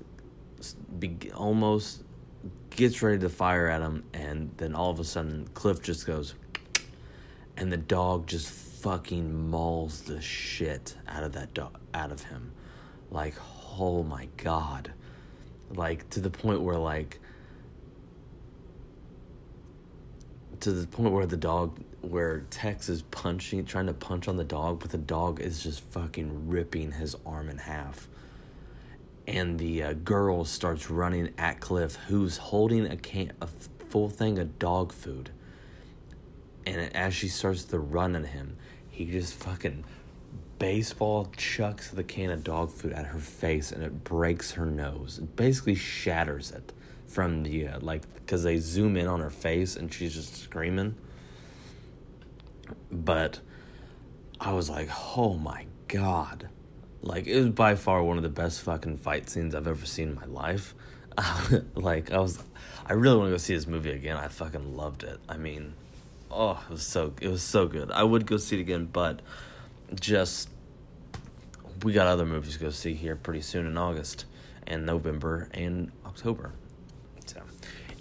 be, 0.98 1.16
almost 1.34 2.04
gets 2.70 3.02
ready 3.02 3.20
to 3.20 3.30
fire 3.30 3.68
at 3.68 3.82
him, 3.82 4.04
and 4.14 4.52
then 4.58 4.76
all 4.76 4.90
of 4.90 5.00
a 5.00 5.04
sudden 5.04 5.48
Cliff 5.54 5.82
just 5.82 6.06
goes, 6.06 6.36
and 7.58 7.72
the 7.72 7.78
dog 7.78 8.28
just 8.28 8.50
fucking 8.50 9.50
mauls 9.50 10.02
the 10.02 10.22
shit 10.22 10.96
out 11.08 11.24
of 11.24 11.34
that 11.34 11.54
dog 11.54 11.78
out 11.94 12.12
of 12.12 12.24
him, 12.24 12.52
like 13.12 13.36
oh 13.78 14.04
my 14.04 14.28
god, 14.38 14.92
like 15.74 16.10
to 16.12 16.20
the 16.20 16.30
point 16.30 16.62
where 16.62 16.78
like 16.78 17.20
to 20.60 20.72
the 20.72 20.88
point 20.88 21.14
where 21.14 21.26
the 21.26 21.38
dog 21.38 21.80
where 22.02 22.42
Tex 22.50 22.90
is 22.90 23.02
punching 23.04 23.66
trying 23.66 23.88
to 23.88 23.94
punch 23.94 24.28
on 24.28 24.38
the 24.38 24.44
dog 24.44 24.80
but 24.80 24.90
the 24.90 24.98
dog 24.98 25.40
is 25.40 25.62
just 25.62 25.82
fucking 25.82 26.50
ripping 26.50 26.92
his 26.92 27.16
arm 27.26 27.50
in 27.50 27.58
half 27.58 28.08
and 29.30 29.60
the 29.60 29.84
uh, 29.84 29.94
girl 29.94 30.44
starts 30.46 30.90
running 30.90 31.34
at 31.38 31.60
Cliff 31.60 31.96
who's 32.08 32.38
holding 32.38 32.86
a 32.86 32.98
can 32.98 33.32
a 33.42 33.48
full 33.90 34.10
thing 34.10 34.38
of 34.40 34.60
dog 34.60 34.92
food 34.92 35.30
and 36.66 36.96
as 36.96 37.14
she 37.14 37.28
starts 37.28 37.64
to 37.64 37.80
run 37.80 38.16
at 38.16 38.26
him 38.28 38.58
he 38.90 39.06
just 39.06 39.34
fucking 39.34 39.84
baseball 40.60 41.32
chucks 41.38 41.90
the 41.90 42.04
can 42.04 42.30
of 42.30 42.44
dog 42.44 42.70
food 42.70 42.92
at 42.92 43.06
her 43.06 43.20
face 43.20 43.72
and 43.72 43.82
it 43.84 44.04
breaks 44.04 44.52
her 44.52 44.66
nose 44.66 45.20
it 45.20 45.36
basically 45.36 45.76
shatters 45.76 46.52
it 46.52 46.74
from 47.10 47.44
the 47.44 47.68
uh, 47.68 47.80
like 47.82 48.04
because 48.16 48.44
they 48.44 48.58
zoom 48.58 48.96
in 48.96 49.08
on 49.08 49.20
her 49.20 49.32
face 49.32 49.76
and 49.76 49.92
she's 49.92 50.14
just 50.14 50.36
screaming. 50.38 50.96
But 52.92 53.40
I 54.40 54.54
was 54.54 54.70
like, 54.70 54.90
oh 55.18 55.34
my 55.34 55.66
god. 55.88 56.50
Like 57.02 57.28
it 57.28 57.36
was 57.38 57.50
by 57.50 57.76
far 57.76 58.04
one 58.04 58.18
of 58.18 58.24
the 58.24 58.30
best 58.30 58.62
fucking 58.62 58.98
fight 58.98 59.30
scenes 59.30 59.56
I've 59.56 59.68
ever 59.68 59.86
seen 59.86 60.10
in 60.10 60.16
my 60.16 60.26
life. 60.26 60.74
like 61.76 62.12
I 62.12 62.20
was 62.20 62.42
I 62.86 62.94
really 62.94 63.18
want 63.18 63.28
to 63.28 63.32
go 63.32 63.38
see 63.38 63.56
this 63.56 63.68
movie 63.68 63.92
again. 63.92 64.18
I 64.18 64.28
fucking 64.28 64.76
loved 64.76 65.04
it. 65.04 65.20
I 65.28 65.38
mean, 65.38 65.74
oh, 66.32 66.62
it 66.70 66.72
was 66.72 66.86
so 66.86 67.14
it 67.22 67.30
was 67.30 67.42
so 67.42 67.68
good. 67.68 67.92
I 67.92 68.04
would 68.04 68.26
go 68.26 68.38
see 68.38 68.58
it 68.58 68.62
again, 68.62 68.86
but 68.92 69.22
just 70.00 70.50
we 71.84 71.94
got 71.94 72.08
other 72.08 72.26
movies 72.26 72.54
to 72.54 72.60
go 72.60 72.70
see 72.70 72.94
here 72.94 73.16
pretty 73.16 73.42
soon 73.42 73.66
in 73.66 73.78
August 73.78 74.26
and 74.68 74.86
November 74.86 75.50
and 75.54 75.92
October. 76.06 76.54
So, 77.26 77.42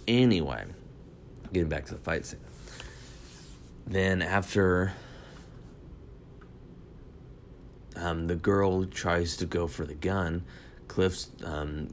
anyway, 0.06 0.64
getting 1.52 1.68
back 1.68 1.86
to 1.86 1.94
the 1.94 2.00
fight 2.00 2.26
scene. 2.26 2.40
Then 3.86 4.20
after 4.20 4.92
um, 7.98 8.26
the 8.26 8.36
girl 8.36 8.84
tries 8.84 9.36
to 9.38 9.46
go 9.46 9.66
for 9.66 9.84
the 9.84 9.94
gun, 9.94 10.44
Cliff's 10.86 11.30
um, 11.44 11.88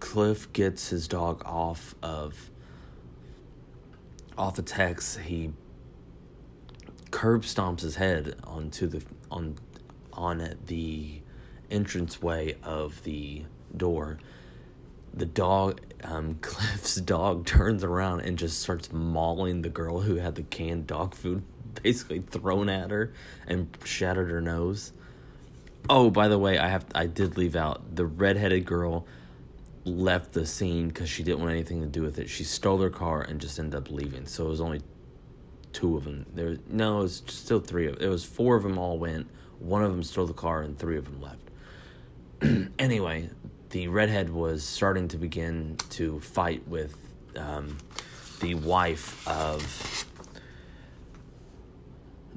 Cliff 0.00 0.52
gets 0.52 0.88
his 0.88 1.08
dog 1.08 1.42
off 1.44 1.94
of 2.02 2.50
off 4.36 4.56
the 4.56 4.62
Tex. 4.62 5.16
He 5.16 5.52
curb 7.10 7.42
stomps 7.42 7.80
his 7.80 7.96
head 7.96 8.36
onto 8.44 8.86
the 8.86 9.02
on 9.30 9.56
on 10.12 10.56
the 10.66 11.20
entranceway 11.70 12.56
of 12.62 13.02
the 13.04 13.44
door. 13.76 14.18
The 15.14 15.26
dog, 15.26 15.80
um, 16.04 16.34
Cliff's 16.40 16.96
dog, 16.96 17.46
turns 17.46 17.82
around 17.82 18.20
and 18.20 18.38
just 18.38 18.60
starts 18.60 18.92
mauling 18.92 19.62
the 19.62 19.70
girl 19.70 20.00
who 20.00 20.16
had 20.16 20.34
the 20.34 20.42
canned 20.42 20.86
dog 20.86 21.14
food 21.14 21.42
basically 21.82 22.20
thrown 22.20 22.68
at 22.68 22.90
her 22.90 23.12
and 23.46 23.76
shattered 23.84 24.30
her 24.30 24.40
nose. 24.40 24.92
Oh, 25.88 26.10
by 26.10 26.28
the 26.28 26.38
way, 26.38 26.58
I 26.58 26.68
have 26.68 26.84
I 26.94 27.06
did 27.06 27.36
leave 27.36 27.56
out 27.56 27.94
the 27.94 28.06
redheaded 28.06 28.66
girl 28.66 29.06
left 29.84 30.32
the 30.32 30.44
scene 30.44 30.88
because 30.88 31.08
she 31.08 31.22
didn't 31.22 31.38
want 31.40 31.52
anything 31.52 31.80
to 31.80 31.86
do 31.86 32.02
with 32.02 32.18
it. 32.18 32.28
She 32.28 32.42
stole 32.42 32.78
her 32.78 32.90
car 32.90 33.22
and 33.22 33.40
just 33.40 33.58
ended 33.58 33.76
up 33.76 33.90
leaving. 33.90 34.26
So 34.26 34.46
it 34.46 34.48
was 34.48 34.60
only 34.60 34.82
two 35.72 35.96
of 35.96 36.04
them. 36.04 36.26
There, 36.34 36.56
no, 36.68 36.98
it 36.98 37.02
was 37.02 37.22
still 37.28 37.60
three 37.60 37.86
of. 37.86 38.02
It 38.02 38.08
was 38.08 38.24
four 38.24 38.56
of 38.56 38.64
them 38.64 38.78
all 38.78 38.98
went. 38.98 39.28
One 39.60 39.84
of 39.84 39.92
them 39.92 40.02
stole 40.02 40.26
the 40.26 40.34
car 40.34 40.62
and 40.62 40.76
three 40.76 40.96
of 40.98 41.04
them 41.04 41.22
left. 41.22 42.72
anyway, 42.78 43.30
the 43.70 43.88
redhead 43.88 44.30
was 44.30 44.64
starting 44.64 45.08
to 45.08 45.16
begin 45.16 45.76
to 45.90 46.18
fight 46.20 46.66
with 46.66 46.96
um, 47.36 47.78
the 48.40 48.54
wife 48.54 49.26
of 49.28 49.62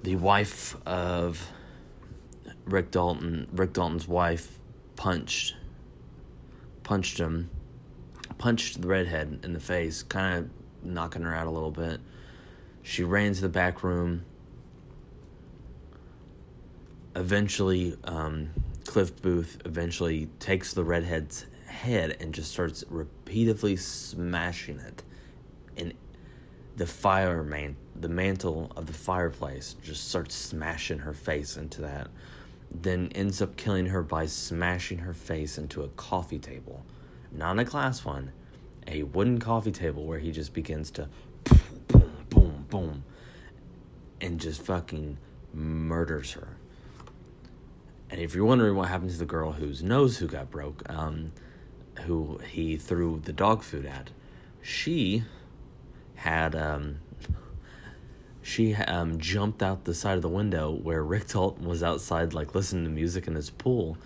the 0.04 0.16
wife 0.16 0.76
of 0.86 1.52
Rick 2.66 2.92
Dalton. 2.92 3.48
Rick 3.52 3.74
Dalton's 3.74 4.08
wife 4.08 4.60
punched 4.96 5.56
punched 6.84 7.20
him, 7.20 7.52
punched 8.40 8.82
the 8.82 8.88
redhead 8.88 9.42
in 9.44 9.54
the 9.54 9.60
face, 9.60 10.02
kind 10.02 10.40
of 10.40 10.50
knocking 10.84 11.22
her 11.22 11.36
out 11.36 11.46
a 11.46 11.52
little 11.52 11.70
bit. 11.70 12.02
She 12.82 13.04
ran 13.04 13.34
to 13.34 13.42
the 13.42 13.50
back 13.50 13.84
room. 13.84 14.26
Eventually, 17.16 17.96
um, 18.06 18.50
Cliff 18.86 19.22
Booth 19.22 19.62
eventually 19.66 20.30
takes 20.40 20.74
the 20.74 20.84
redhead's 20.84 21.46
head 21.68 22.18
and 22.20 22.34
just 22.34 22.52
starts 22.52 22.84
repeatedly 22.90 23.76
smashing 23.76 24.80
it. 24.80 25.04
And 25.78 25.94
the 26.76 26.88
fire 26.88 27.44
man, 27.44 27.76
the 28.00 28.10
mantle 28.10 28.72
of 28.76 28.86
the 28.88 28.94
fireplace, 28.94 29.76
just 29.84 30.08
starts 30.08 30.36
smashing 30.36 31.00
her 31.00 31.14
face 31.14 31.58
into 31.58 31.82
that. 31.82 32.08
Then 32.72 33.12
ends 33.16 33.42
up 33.42 33.58
killing 33.58 33.88
her 33.88 34.04
by 34.04 34.26
smashing 34.28 35.00
her 35.00 35.14
face 35.14 35.58
into 35.58 35.82
a 35.84 35.88
coffee 35.90 36.40
table, 36.40 36.86
not 37.32 37.60
a 37.60 37.64
glass 37.64 38.06
one, 38.06 38.32
a 38.88 39.04
wooden 39.04 39.40
coffee 39.40 39.72
table 39.72 40.06
where 40.06 40.20
he 40.20 40.32
just 40.32 40.54
begins 40.54 40.92
to 40.92 41.10
boom, 41.44 41.60
boom, 41.88 42.26
boom, 42.30 42.66
boom, 42.70 43.04
and 44.22 44.40
just 44.40 44.62
fucking 44.62 45.18
murders 45.54 46.34
her. 46.34 46.58
And 48.10 48.20
if 48.20 48.34
you're 48.34 48.46
wondering 48.46 48.76
what 48.76 48.90
happened 48.90 49.12
to 49.12 49.18
the 49.18 49.26
girl 49.26 49.54
whose 49.54 49.84
nose 49.84 50.18
who 50.18 50.28
got 50.28 50.50
broke, 50.50 50.84
um, 50.90 51.32
who 52.06 52.40
he 52.50 52.78
threw 52.78 53.22
the 53.24 53.34
dog 53.34 53.62
food 53.62 53.86
at, 53.86 54.10
she 54.62 55.24
had 56.16 56.56
um, 56.56 57.00
she 58.42 58.76
um, 58.76 59.20
jumped 59.20 59.62
out 59.62 59.86
the 59.86 59.94
side 59.94 60.16
of 60.16 60.22
the 60.22 60.30
window 60.30 60.72
where 60.72 61.04
Rick 61.04 61.28
Dalton 61.30 61.68
was 61.68 61.84
outside, 61.84 62.34
like 62.34 62.56
listening 62.56 62.86
to 62.86 62.90
music 62.90 63.28
in 63.28 63.36
his 63.36 63.50
pool, 63.50 63.98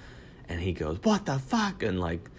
and 0.49 0.61
he 0.61 0.73
goes, 0.73 0.99
"What 1.03 1.25
the 1.25 1.39
fuck?" 1.39 1.83
and 1.83 1.99
like 1.99 2.29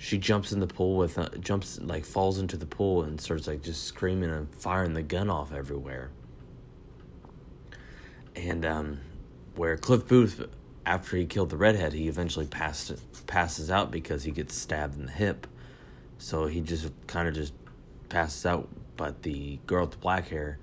she 0.00 0.16
jumps 0.16 0.50
in 0.50 0.60
the 0.60 0.66
pool 0.66 0.96
with 0.96 1.18
uh, 1.18 1.28
jumps 1.40 1.78
like 1.80 2.06
falls 2.06 2.38
into 2.38 2.56
the 2.56 2.64
pool 2.64 3.02
and 3.02 3.20
starts 3.20 3.46
like 3.46 3.62
just 3.62 3.84
screaming 3.84 4.30
and 4.30 4.48
firing 4.54 4.94
the 4.94 5.02
gun 5.02 5.28
off 5.28 5.52
everywhere. 5.52 6.10
And 8.34 8.64
um, 8.64 9.00
where 9.56 9.76
Cliff 9.76 10.06
Booth, 10.06 10.46
after 10.86 11.18
he 11.18 11.26
killed 11.26 11.50
the 11.50 11.58
redhead, 11.58 11.92
he 11.92 12.08
eventually 12.08 12.46
passed 12.46 12.92
passes 13.26 13.70
out 13.70 13.90
because 13.90 14.24
he 14.24 14.30
gets 14.30 14.54
stabbed 14.54 14.96
in 14.96 15.04
the 15.04 15.12
hip. 15.12 15.46
So 16.16 16.46
he 16.46 16.62
just 16.62 16.90
kind 17.06 17.28
of 17.28 17.34
just 17.34 17.52
passes 18.08 18.46
out. 18.46 18.68
But 18.96 19.22
the 19.22 19.58
girl 19.66 19.82
with 19.82 19.92
the 19.92 19.96
black 19.98 20.28
hair, 20.28 20.58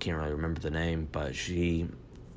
can't 0.00 0.16
really 0.16 0.32
remember 0.32 0.60
the 0.60 0.70
name, 0.70 1.08
but 1.12 1.36
she 1.36 1.86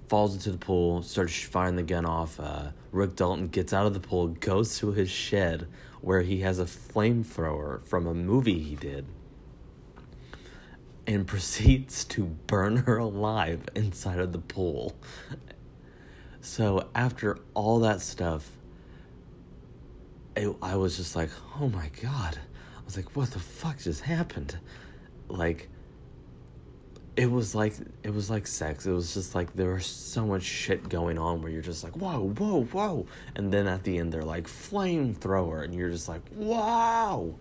falls 0.08 0.36
into 0.36 0.52
the 0.52 0.58
pool, 0.58 1.02
starts 1.02 1.42
firing 1.42 1.76
the 1.76 1.84
gun 1.84 2.06
off. 2.06 2.40
Uh, 2.40 2.68
Rick 2.92 3.16
Dalton 3.16 3.48
gets 3.48 3.74
out 3.74 3.88
of 3.88 3.94
the 3.94 4.00
pool, 4.00 4.28
goes 4.28 4.78
to 4.80 4.92
his 4.92 5.10
shed 5.10 5.68
where 6.02 6.22
he 6.22 6.42
has 6.42 6.60
a 6.60 6.66
flamethrower 6.66 7.82
from 7.82 8.06
a 8.06 8.14
movie 8.14 8.60
he 8.60 8.76
did, 8.76 9.06
and 11.08 11.26
proceeds 11.28 12.04
to 12.04 12.26
burn 12.26 12.78
her 12.78 12.98
alive 12.98 13.62
inside 13.74 14.20
of 14.20 14.34
the 14.34 14.40
pool. 14.40 14.96
So 16.42 16.90
after 16.94 17.40
all 17.54 17.80
that 17.80 18.02
stuff, 18.02 18.52
it, 20.36 20.54
I 20.62 20.76
was 20.76 20.98
just 20.98 21.16
like, 21.16 21.30
oh 21.60 21.70
my 21.70 21.90
god. 22.02 22.38
I 22.78 22.86
was 22.86 22.98
like, 22.98 23.16
what 23.16 23.32
the 23.32 23.40
fuck 23.40 23.80
just 23.80 24.02
happened? 24.02 24.58
Like, 25.30 25.70
it 27.16 27.30
was 27.30 27.54
like 27.54 27.76
it 28.04 28.14
was 28.14 28.30
like 28.30 28.48
sex. 28.48 28.86
It 28.86 28.92
was 28.92 29.14
just 29.14 29.36
like 29.36 29.54
there 29.54 29.74
was 29.74 29.86
so 29.86 30.26
much 30.26 30.44
shit 30.44 30.90
going 30.90 31.18
on 31.18 31.42
where 31.42 31.52
you're 31.52 31.62
just 31.62 31.84
like, 31.84 31.96
whoa, 31.96 32.30
whoa, 32.30 32.64
whoa, 32.64 33.06
and 33.36 33.52
then 33.52 33.68
at 33.68 33.84
the 33.84 33.98
end 33.98 34.12
they're 34.12 34.24
like 34.24 34.48
flamethrower, 34.48 35.64
and 35.64 35.76
you're 35.76 35.92
just 35.92 36.10
like, 36.10 36.22
wow. 36.36 37.36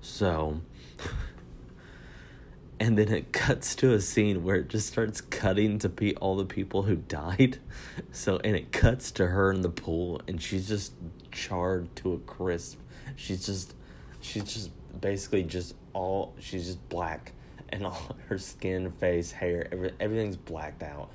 So, 0.00 0.60
and 2.80 2.96
then 2.96 3.12
it 3.12 3.32
cuts 3.32 3.74
to 3.76 3.92
a 3.94 4.00
scene 4.00 4.44
where 4.44 4.56
it 4.56 4.68
just 4.68 4.86
starts 4.86 5.20
cutting 5.20 5.80
to 5.80 5.88
be 5.88 6.14
all 6.16 6.36
the 6.36 6.44
people 6.46 6.82
who 6.82 6.96
died. 6.96 7.58
So, 8.12 8.38
and 8.42 8.54
it 8.56 8.72
cuts 8.72 9.10
to 9.12 9.26
her 9.26 9.52
in 9.52 9.60
the 9.60 9.70
pool, 9.70 10.22
and 10.28 10.40
she's 10.40 10.68
just 10.68 10.92
charred 11.30 11.94
to 11.96 12.14
a 12.14 12.18
crisp. 12.20 12.78
She's 13.16 13.44
just, 13.44 13.74
she's 14.20 14.44
just 14.44 14.70
basically 15.00 15.42
just 15.42 15.74
all 15.92 16.34
she's 16.38 16.66
just 16.66 16.88
black 16.88 17.32
and 17.70 17.86
all 17.86 18.16
her 18.28 18.38
skin, 18.38 18.90
face, 18.92 19.32
hair, 19.32 19.68
every, 19.72 19.92
everything's 20.00 20.36
blacked 20.36 20.82
out. 20.82 21.10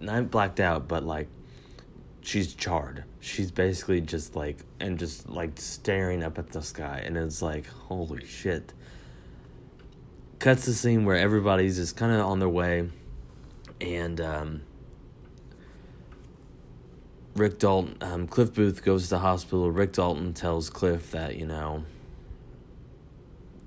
Not 0.00 0.30
blacked 0.30 0.60
out, 0.60 0.88
but 0.88 1.04
like 1.04 1.28
she's 2.20 2.54
charred. 2.54 3.04
She's 3.20 3.50
basically 3.50 4.00
just 4.00 4.36
like 4.36 4.58
and 4.80 4.98
just 4.98 5.28
like 5.28 5.52
staring 5.56 6.22
up 6.22 6.38
at 6.38 6.50
the 6.50 6.62
sky, 6.62 7.02
and 7.04 7.16
it's 7.16 7.40
like 7.40 7.66
holy 7.66 8.26
shit. 8.26 8.72
Cuts 10.38 10.66
the 10.66 10.74
scene 10.74 11.06
where 11.06 11.16
everybody's 11.16 11.76
just 11.76 11.96
kind 11.96 12.12
of 12.12 12.26
on 12.26 12.40
their 12.40 12.48
way, 12.48 12.90
and 13.80 14.20
um, 14.20 14.62
Rick 17.36 17.58
Dalton, 17.58 17.96
um, 18.00 18.26
Cliff 18.26 18.52
Booth 18.52 18.84
goes 18.84 19.04
to 19.04 19.10
the 19.10 19.18
hospital. 19.18 19.70
Rick 19.70 19.92
Dalton 19.92 20.34
tells 20.34 20.68
Cliff 20.68 21.10
that 21.12 21.36
you 21.36 21.46
know 21.46 21.84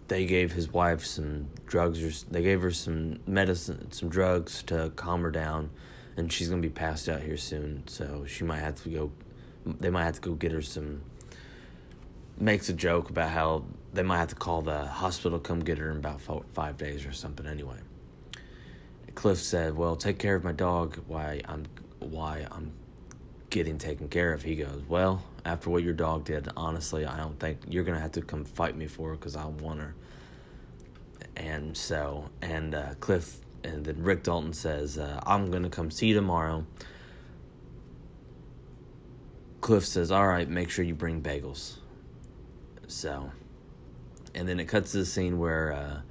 they 0.10 0.26
gave 0.26 0.52
his 0.52 0.74
wife 0.74 1.06
some 1.06 1.48
drugs 1.66 2.04
or 2.04 2.32
they 2.32 2.42
gave 2.42 2.62
her 2.62 2.72
some 2.72 3.20
medicine 3.26 3.92
some 3.92 4.10
drugs 4.10 4.64
to 4.64 4.92
calm 4.96 5.22
her 5.22 5.32
down 5.32 5.70
and 6.18 6.34
she's 6.34 6.50
going 6.50 6.62
to 6.62 6.68
be 6.68 6.74
passed 6.74 7.08
out 7.08 7.22
here 7.22 7.38
soon 7.38 7.84
so 7.88 8.26
she 8.26 8.44
might 8.44 8.60
have 8.60 8.76
to 8.76 8.90
go 8.90 9.12
they 9.66 9.90
might 9.90 10.04
have 10.04 10.16
to 10.16 10.22
go 10.22 10.34
get 10.34 10.52
her 10.52 10.62
some 10.62 11.02
makes 12.38 12.70
a 12.70 12.74
joke 12.74 13.10
about 13.10 13.30
how 13.30 13.64
they 13.94 14.04
might 14.04 14.18
have 14.18 14.30
to 14.30 14.36
call 14.36 14.62
the 14.62 14.86
hospital 14.86 15.40
come 15.40 15.60
get 15.60 15.78
her 15.78 15.92
in 15.92 15.98
about 15.98 16.20
four, 16.20 16.44
five 16.54 16.78
days 16.78 17.06
or 17.06 17.14
something 17.14 17.46
anyway 17.46 17.78
cliff 19.16 19.38
said 19.38 19.76
well 19.76 19.96
take 19.96 20.18
care 20.18 20.36
of 20.36 20.44
my 20.44 20.52
dog 20.52 20.98
why 21.08 21.40
i'm 21.46 21.66
why 22.00 22.46
i'm 22.52 22.72
getting 23.50 23.78
taken 23.78 24.08
care 24.08 24.34
of 24.34 24.42
he 24.42 24.56
goes 24.56 24.84
well 24.88 25.24
after 25.46 25.70
what 25.70 25.84
your 25.84 25.94
dog 25.94 26.26
did, 26.26 26.48
honestly, 26.56 27.06
I 27.06 27.18
don't 27.18 27.40
think 27.40 27.60
you're 27.68 27.84
gonna 27.84 28.00
have 28.00 28.12
to 28.14 28.22
come 28.22 28.46
fight 28.46 28.76
me 28.76 28.88
for 28.88 29.10
her 29.10 29.16
because 29.16 29.36
I 29.36 29.46
want 29.46 29.80
her. 29.80 29.96
And 31.40 31.76
so, 31.76 32.30
and 32.42 32.76
uh, 32.76 32.96
Cliff, 33.00 33.38
and 33.64 33.86
then 33.86 34.04
Rick 34.04 34.24
Dalton 34.24 34.54
says, 34.54 34.98
uh, 34.98 35.22
"I'm 35.26 35.50
gonna 35.50 35.70
come 35.70 35.90
see 35.90 36.08
you 36.08 36.14
tomorrow." 36.16 36.66
Cliff 39.62 39.86
says, 39.86 40.12
"All 40.12 40.28
right, 40.28 40.50
make 40.50 40.70
sure 40.70 40.84
you 40.84 40.94
bring 40.94 41.22
bagels." 41.22 41.78
So, 42.88 43.32
and 44.36 44.50
then 44.50 44.60
it 44.60 44.66
cuts 44.66 44.92
to 44.92 44.98
the 44.98 45.06
scene 45.06 45.40
where. 45.40 45.72
Uh, 45.72 46.02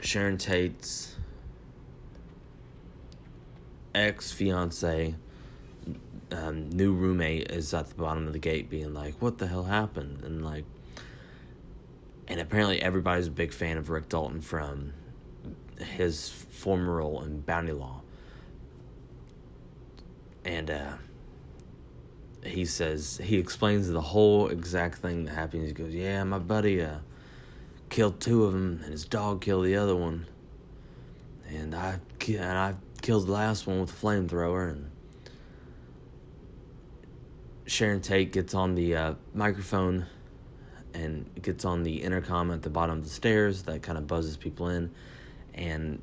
Sharon 0.00 0.36
Tate's 0.36 1.16
ex 3.94 4.30
fiance, 4.32 5.14
um, 6.32 6.70
new 6.70 6.92
roommate 6.92 7.50
is 7.50 7.72
at 7.74 7.88
the 7.88 7.94
bottom 7.94 8.26
of 8.26 8.32
the 8.32 8.38
gate 8.38 8.70
being 8.70 8.94
like, 8.94 9.20
"What 9.20 9.38
the 9.38 9.46
hell 9.46 9.64
happened?" 9.64 10.22
and 10.24 10.44
like, 10.44 10.64
and 12.28 12.40
apparently 12.40 12.80
everybody's 12.80 13.26
a 13.26 13.32
big 13.32 13.52
fan 13.52 13.76
of 13.76 13.90
Rick 13.90 14.08
Dalton 14.08 14.40
from 14.40 14.92
his 15.78 16.28
former 16.28 16.96
role 16.96 17.22
in 17.22 17.40
Bounty 17.40 17.72
Law, 17.72 18.02
and 20.44 20.70
uh, 20.70 20.92
he 22.44 22.64
says 22.64 23.20
he 23.22 23.38
explains 23.38 23.88
the 23.88 24.00
whole 24.00 24.48
exact 24.48 24.98
thing 24.98 25.24
that 25.24 25.34
happened. 25.34 25.66
He 25.66 25.72
goes, 25.72 25.94
"Yeah, 25.94 26.24
my 26.24 26.38
buddy 26.38 26.82
uh, 26.82 26.98
killed 27.88 28.20
two 28.20 28.44
of 28.44 28.52
them, 28.52 28.80
and 28.82 28.92
his 28.92 29.04
dog 29.04 29.40
killed 29.40 29.64
the 29.64 29.76
other 29.76 29.96
one." 29.96 30.26
And 31.48 31.74
I 31.74 32.00
and 32.28 32.58
I 32.58 32.74
killed 33.02 33.26
the 33.26 33.32
last 33.32 33.66
one 33.66 33.80
with 33.80 33.90
a 33.90 34.06
flamethrower 34.06 34.70
and 34.70 34.90
Sharon 37.74 38.00
Tate 38.00 38.30
gets 38.30 38.54
on 38.54 38.76
the 38.76 38.94
uh, 38.94 39.14
microphone 39.34 40.06
and 40.94 41.28
gets 41.42 41.64
on 41.64 41.82
the 41.82 42.04
intercom 42.04 42.52
at 42.52 42.62
the 42.62 42.70
bottom 42.70 42.98
of 42.98 43.02
the 43.02 43.10
stairs 43.10 43.64
that 43.64 43.82
kind 43.82 43.98
of 43.98 44.06
buzzes 44.06 44.36
people 44.36 44.68
in. 44.68 44.92
And 45.54 46.00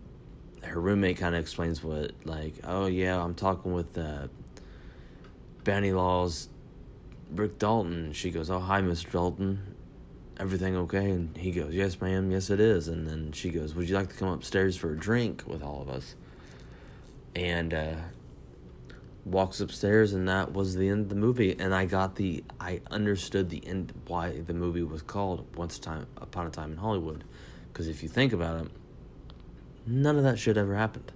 her 0.64 0.82
roommate 0.82 1.16
kind 1.16 1.34
of 1.34 1.40
explains 1.40 1.82
what 1.82 2.12
like 2.26 2.54
oh 2.66 2.86
yeah 2.86 3.20
i'm 3.20 3.34
talking 3.34 3.74
with 3.74 3.98
uh, 3.98 4.28
bounty 5.64 5.94
laws 5.94 6.50
rick 7.32 7.58
dalton. 7.58 8.12
She 8.12 8.32
goes 8.32 8.50
oh 8.50 8.60
hi 8.60 8.82
mr 8.82 9.10
dalton. 9.10 9.76
Everything 10.38 10.76
okay? 10.76 11.12
And 11.12 11.38
he 11.38 11.52
goes 11.52 11.74
yes 11.74 12.02
ma'am. 12.02 12.32
Yes 12.32 12.50
it 12.50 12.60
is. 12.60 12.90
And 12.90 13.08
then 13.08 13.32
she 13.32 13.50
goes 13.50 13.74
would 13.76 13.88
you 13.88 13.96
like 13.96 14.10
to 14.10 14.16
come 14.16 14.28
upstairs 14.28 14.76
for 14.76 14.92
a 14.92 14.98
drink 14.98 15.44
with 15.48 15.64
all 15.64 15.82
of 15.82 15.90
us? 15.90 16.16
And 17.34 17.74
uh, 17.74 17.96
walks 19.26 19.62
upstairs, 19.62 20.14
and 20.14 20.28
that 20.28 20.54
was 20.54 20.76
the 20.76 20.90
end 20.90 21.02
of 21.02 21.10
the 21.10 21.16
movie. 21.16 21.56
And 21.58 21.74
I 21.74 21.86
got 21.86 22.16
the, 22.16 22.44
I 22.60 22.82
understood 22.90 23.50
the 23.50 23.66
end 23.66 23.94
why 24.08 24.42
the 24.42 24.54
movie 24.54 24.84
was 24.84 25.02
called 25.02 25.56
Once 25.56 25.80
Time 25.80 26.08
Upon 26.18 26.48
a 26.48 26.50
Time 26.50 26.72
in 26.72 26.78
Hollywood, 26.78 27.24
because 27.72 27.88
if 27.88 28.04
you 28.04 28.10
think 28.10 28.34
about 28.34 28.66
it, 28.66 28.72
none 29.86 30.18
of 30.18 30.24
that 30.24 30.40
shit 30.40 30.58
ever 30.58 30.76
happened. 30.76 31.12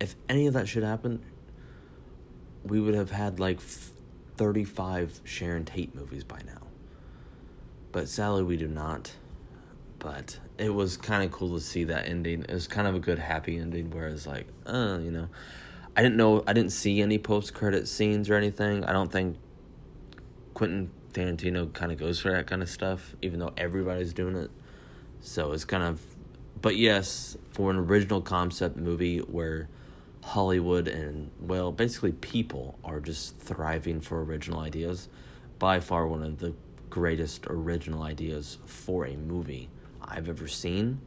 If 0.00 0.14
any 0.28 0.46
of 0.46 0.54
that 0.54 0.68
shit 0.68 0.82
happened, 0.82 1.22
we 2.64 2.80
would 2.80 2.94
have 2.94 3.10
had 3.10 3.40
like 3.40 3.60
35 3.60 5.20
Sharon 5.24 5.64
Tate 5.64 5.94
movies 5.94 6.24
by 6.24 6.40
now. 6.46 6.62
But 7.92 8.08
sadly, 8.08 8.42
we 8.42 8.56
do 8.56 8.68
not. 8.68 9.12
But 9.98 10.38
it 10.58 10.72
was 10.72 10.96
kind 10.96 11.24
of 11.24 11.32
cool 11.32 11.56
to 11.56 11.60
see 11.60 11.84
that 11.84 12.06
ending. 12.06 12.44
It 12.48 12.52
was 12.52 12.68
kind 12.68 12.86
of 12.86 12.94
a 12.94 13.00
good 13.00 13.18
happy 13.18 13.58
ending, 13.58 13.90
whereas 13.90 14.26
like, 14.26 14.46
uh, 14.66 14.98
you 15.02 15.10
know, 15.10 15.28
I 15.98 16.02
didn't 16.02 16.16
know 16.16 16.44
I 16.46 16.52
didn't 16.52 16.70
see 16.70 17.02
any 17.02 17.18
post 17.18 17.54
credit 17.54 17.88
scenes 17.88 18.30
or 18.30 18.36
anything. 18.36 18.84
I 18.84 18.92
don't 18.92 19.10
think 19.10 19.36
Quentin 20.54 20.92
Tarantino 21.12 21.72
kind 21.74 21.90
of 21.90 21.98
goes 21.98 22.20
for 22.20 22.30
that 22.30 22.46
kind 22.46 22.62
of 22.62 22.70
stuff, 22.70 23.16
even 23.20 23.40
though 23.40 23.52
everybody's 23.56 24.12
doing 24.12 24.36
it. 24.36 24.52
So 25.20 25.50
it's 25.50 25.64
kind 25.64 25.82
of, 25.82 26.00
but 26.62 26.76
yes, 26.76 27.36
for 27.50 27.72
an 27.72 27.78
original 27.78 28.20
concept 28.20 28.76
movie 28.76 29.18
where 29.18 29.68
Hollywood 30.22 30.86
and 30.86 31.32
well, 31.40 31.72
basically 31.72 32.12
people 32.12 32.78
are 32.84 33.00
just 33.00 33.36
thriving 33.38 34.00
for 34.00 34.22
original 34.22 34.60
ideas, 34.60 35.08
by 35.58 35.80
far 35.80 36.06
one 36.06 36.22
of 36.22 36.38
the 36.38 36.54
greatest 36.90 37.44
original 37.48 38.04
ideas 38.04 38.58
for 38.66 39.04
a 39.04 39.16
movie 39.16 39.68
I've 40.00 40.28
ever 40.28 40.46
seen. 40.46 41.00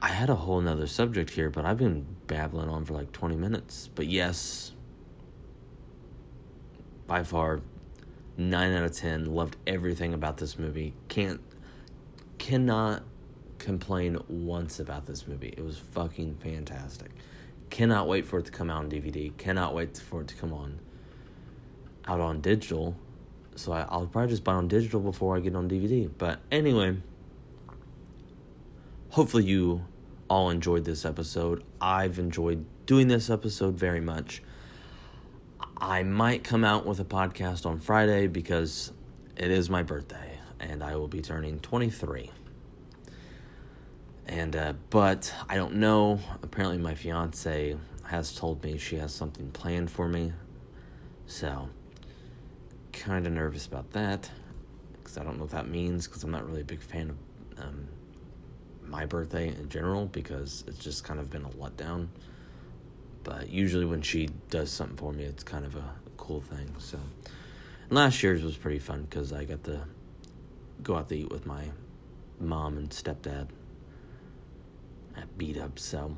I 0.00 0.08
had 0.08 0.30
a 0.30 0.34
whole 0.34 0.60
nother 0.60 0.86
subject 0.86 1.30
here, 1.30 1.50
but 1.50 1.64
I've 1.64 1.78
been 1.78 2.06
babbling 2.26 2.68
on 2.68 2.84
for 2.84 2.94
like 2.94 3.10
20 3.12 3.36
minutes. 3.36 3.88
But 3.94 4.06
yes, 4.06 4.72
by 7.06 7.24
far, 7.24 7.60
9 8.36 8.72
out 8.72 8.84
of 8.84 8.92
10. 8.92 9.26
Loved 9.34 9.56
everything 9.66 10.14
about 10.14 10.36
this 10.36 10.58
movie. 10.58 10.94
Can't, 11.08 11.40
cannot 12.38 13.02
complain 13.58 14.18
once 14.28 14.78
about 14.78 15.06
this 15.06 15.26
movie. 15.26 15.52
It 15.56 15.64
was 15.64 15.78
fucking 15.78 16.36
fantastic. 16.36 17.10
Cannot 17.70 18.06
wait 18.06 18.24
for 18.24 18.38
it 18.38 18.44
to 18.46 18.52
come 18.52 18.70
out 18.70 18.84
on 18.84 18.90
DVD. 18.90 19.36
Cannot 19.36 19.74
wait 19.74 19.98
for 19.98 20.20
it 20.20 20.28
to 20.28 20.36
come 20.36 20.52
on 20.52 20.78
out 22.06 22.20
on 22.20 22.40
digital. 22.40 22.96
So 23.56 23.72
I, 23.72 23.80
will 23.96 24.06
probably 24.06 24.30
just 24.30 24.44
buy 24.44 24.54
on 24.54 24.68
digital 24.68 25.00
before 25.00 25.36
I 25.36 25.40
get 25.40 25.56
on 25.56 25.68
DVD. 25.68 26.08
But 26.16 26.40
anyway, 26.50 26.96
hopefully 29.10 29.44
you 29.44 29.84
all 30.28 30.50
enjoyed 30.50 30.84
this 30.84 31.04
episode. 31.04 31.64
I've 31.80 32.18
enjoyed 32.18 32.64
doing 32.86 33.08
this 33.08 33.30
episode 33.30 33.74
very 33.74 34.00
much. 34.00 34.42
I 35.76 36.02
might 36.02 36.44
come 36.44 36.64
out 36.64 36.86
with 36.86 37.00
a 37.00 37.04
podcast 37.04 37.64
on 37.64 37.78
Friday 37.78 38.26
because 38.26 38.92
it 39.36 39.50
is 39.50 39.70
my 39.70 39.82
birthday 39.82 40.38
and 40.60 40.82
I 40.82 40.96
will 40.96 41.08
be 41.08 41.20
turning 41.20 41.60
23. 41.60 42.30
And 44.26 44.54
uh, 44.56 44.74
but 44.90 45.32
I 45.48 45.56
don't 45.56 45.76
know. 45.76 46.20
Apparently, 46.42 46.76
my 46.76 46.94
fiance 46.94 47.76
has 48.04 48.34
told 48.34 48.62
me 48.62 48.76
she 48.76 48.96
has 48.96 49.14
something 49.14 49.50
planned 49.52 49.90
for 49.90 50.06
me, 50.06 50.32
so 51.26 51.70
kind 52.92 53.26
of 53.26 53.32
nervous 53.32 53.66
about 53.66 53.90
that 53.92 54.30
because 54.98 55.16
I 55.16 55.24
don't 55.24 55.36
know 55.36 55.44
what 55.44 55.52
that 55.52 55.68
means 55.68 56.06
because 56.06 56.24
I'm 56.24 56.30
not 56.30 56.46
really 56.46 56.60
a 56.60 56.64
big 56.64 56.80
fan 56.80 57.10
of 57.10 57.64
um, 57.64 57.88
my 58.88 59.06
birthday 59.06 59.48
in 59.48 59.68
general 59.68 60.06
because 60.06 60.64
it's 60.66 60.78
just 60.78 61.04
kind 61.04 61.20
of 61.20 61.30
been 61.30 61.44
a 61.44 61.50
letdown. 61.50 62.08
But 63.24 63.50
usually 63.50 63.84
when 63.84 64.02
she 64.02 64.30
does 64.50 64.70
something 64.70 64.96
for 64.96 65.12
me, 65.12 65.24
it's 65.24 65.44
kind 65.44 65.64
of 65.64 65.76
a, 65.76 65.84
cool 66.16 66.40
thing. 66.42 66.74
So 66.78 66.98
and 67.88 67.96
last 67.96 68.22
year's 68.22 68.42
was 68.42 68.56
pretty 68.56 68.78
fun 68.78 69.06
because 69.08 69.32
I 69.32 69.44
got 69.44 69.64
to 69.64 69.80
go 70.82 70.96
out 70.96 71.08
to 71.08 71.16
eat 71.16 71.30
with 71.30 71.46
my 71.46 71.64
mom 72.38 72.76
and 72.76 72.90
stepdad 72.90 73.48
at 75.16 75.38
beat 75.38 75.56
up. 75.56 75.78
So 75.78 76.16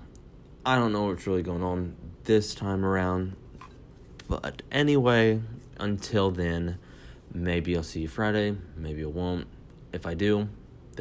I 0.67 0.75
don't 0.77 0.93
know 0.93 1.05
what's 1.05 1.27
really 1.29 1.43
going 1.43 1.63
on 1.63 1.95
this 2.25 2.57
time 2.57 2.85
around. 2.85 3.37
But 4.29 4.63
anyway, 4.73 5.41
until 5.79 6.33
then, 6.33 6.79
maybe 7.33 7.77
I'll 7.77 7.83
see 7.85 8.01
you 8.01 8.09
Friday, 8.09 8.57
maybe 8.77 9.05
I 9.05 9.07
won't. 9.07 9.47
If 9.93 10.07
I 10.07 10.15
do, 10.15 10.49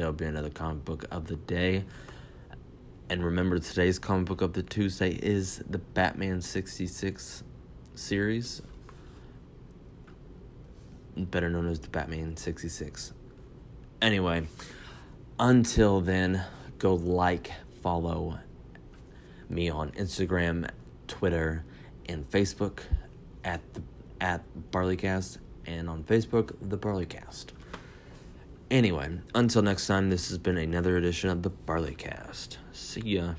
there'll 0.00 0.14
be 0.14 0.24
another 0.24 0.48
comic 0.48 0.82
book 0.86 1.04
of 1.10 1.26
the 1.26 1.36
day. 1.36 1.84
And 3.10 3.22
remember, 3.22 3.58
today's 3.58 3.98
comic 3.98 4.28
book 4.28 4.40
of 4.40 4.54
the 4.54 4.62
Tuesday 4.62 5.10
is 5.10 5.62
the 5.68 5.76
Batman 5.76 6.40
66 6.40 7.42
series, 7.94 8.62
better 11.18 11.50
known 11.50 11.66
as 11.66 11.80
the 11.80 11.88
Batman 11.88 12.34
66. 12.34 13.12
Anyway, 14.00 14.46
until 15.38 16.00
then, 16.00 16.44
go 16.78 16.94
like, 16.94 17.52
follow 17.82 18.38
me 19.50 19.68
on 19.68 19.90
Instagram, 19.90 20.70
Twitter, 21.08 21.62
and 22.08 22.26
Facebook 22.30 22.80
at 23.44 23.60
the 23.74 23.82
at 24.22 24.42
BaurleCast 24.70 25.38
and 25.66 25.90
on 25.90 26.04
Facebook, 26.04 26.54
the 26.62 26.78
BaurleCast. 26.78 27.48
Anyway, 28.70 29.18
until 29.34 29.62
next 29.62 29.88
time, 29.88 30.10
this 30.10 30.28
has 30.28 30.38
been 30.38 30.56
another 30.56 30.96
edition 30.96 31.28
of 31.28 31.42
the 31.42 31.50
BaurleCast. 31.50 32.56
See 32.72 33.00
ya. 33.00 33.34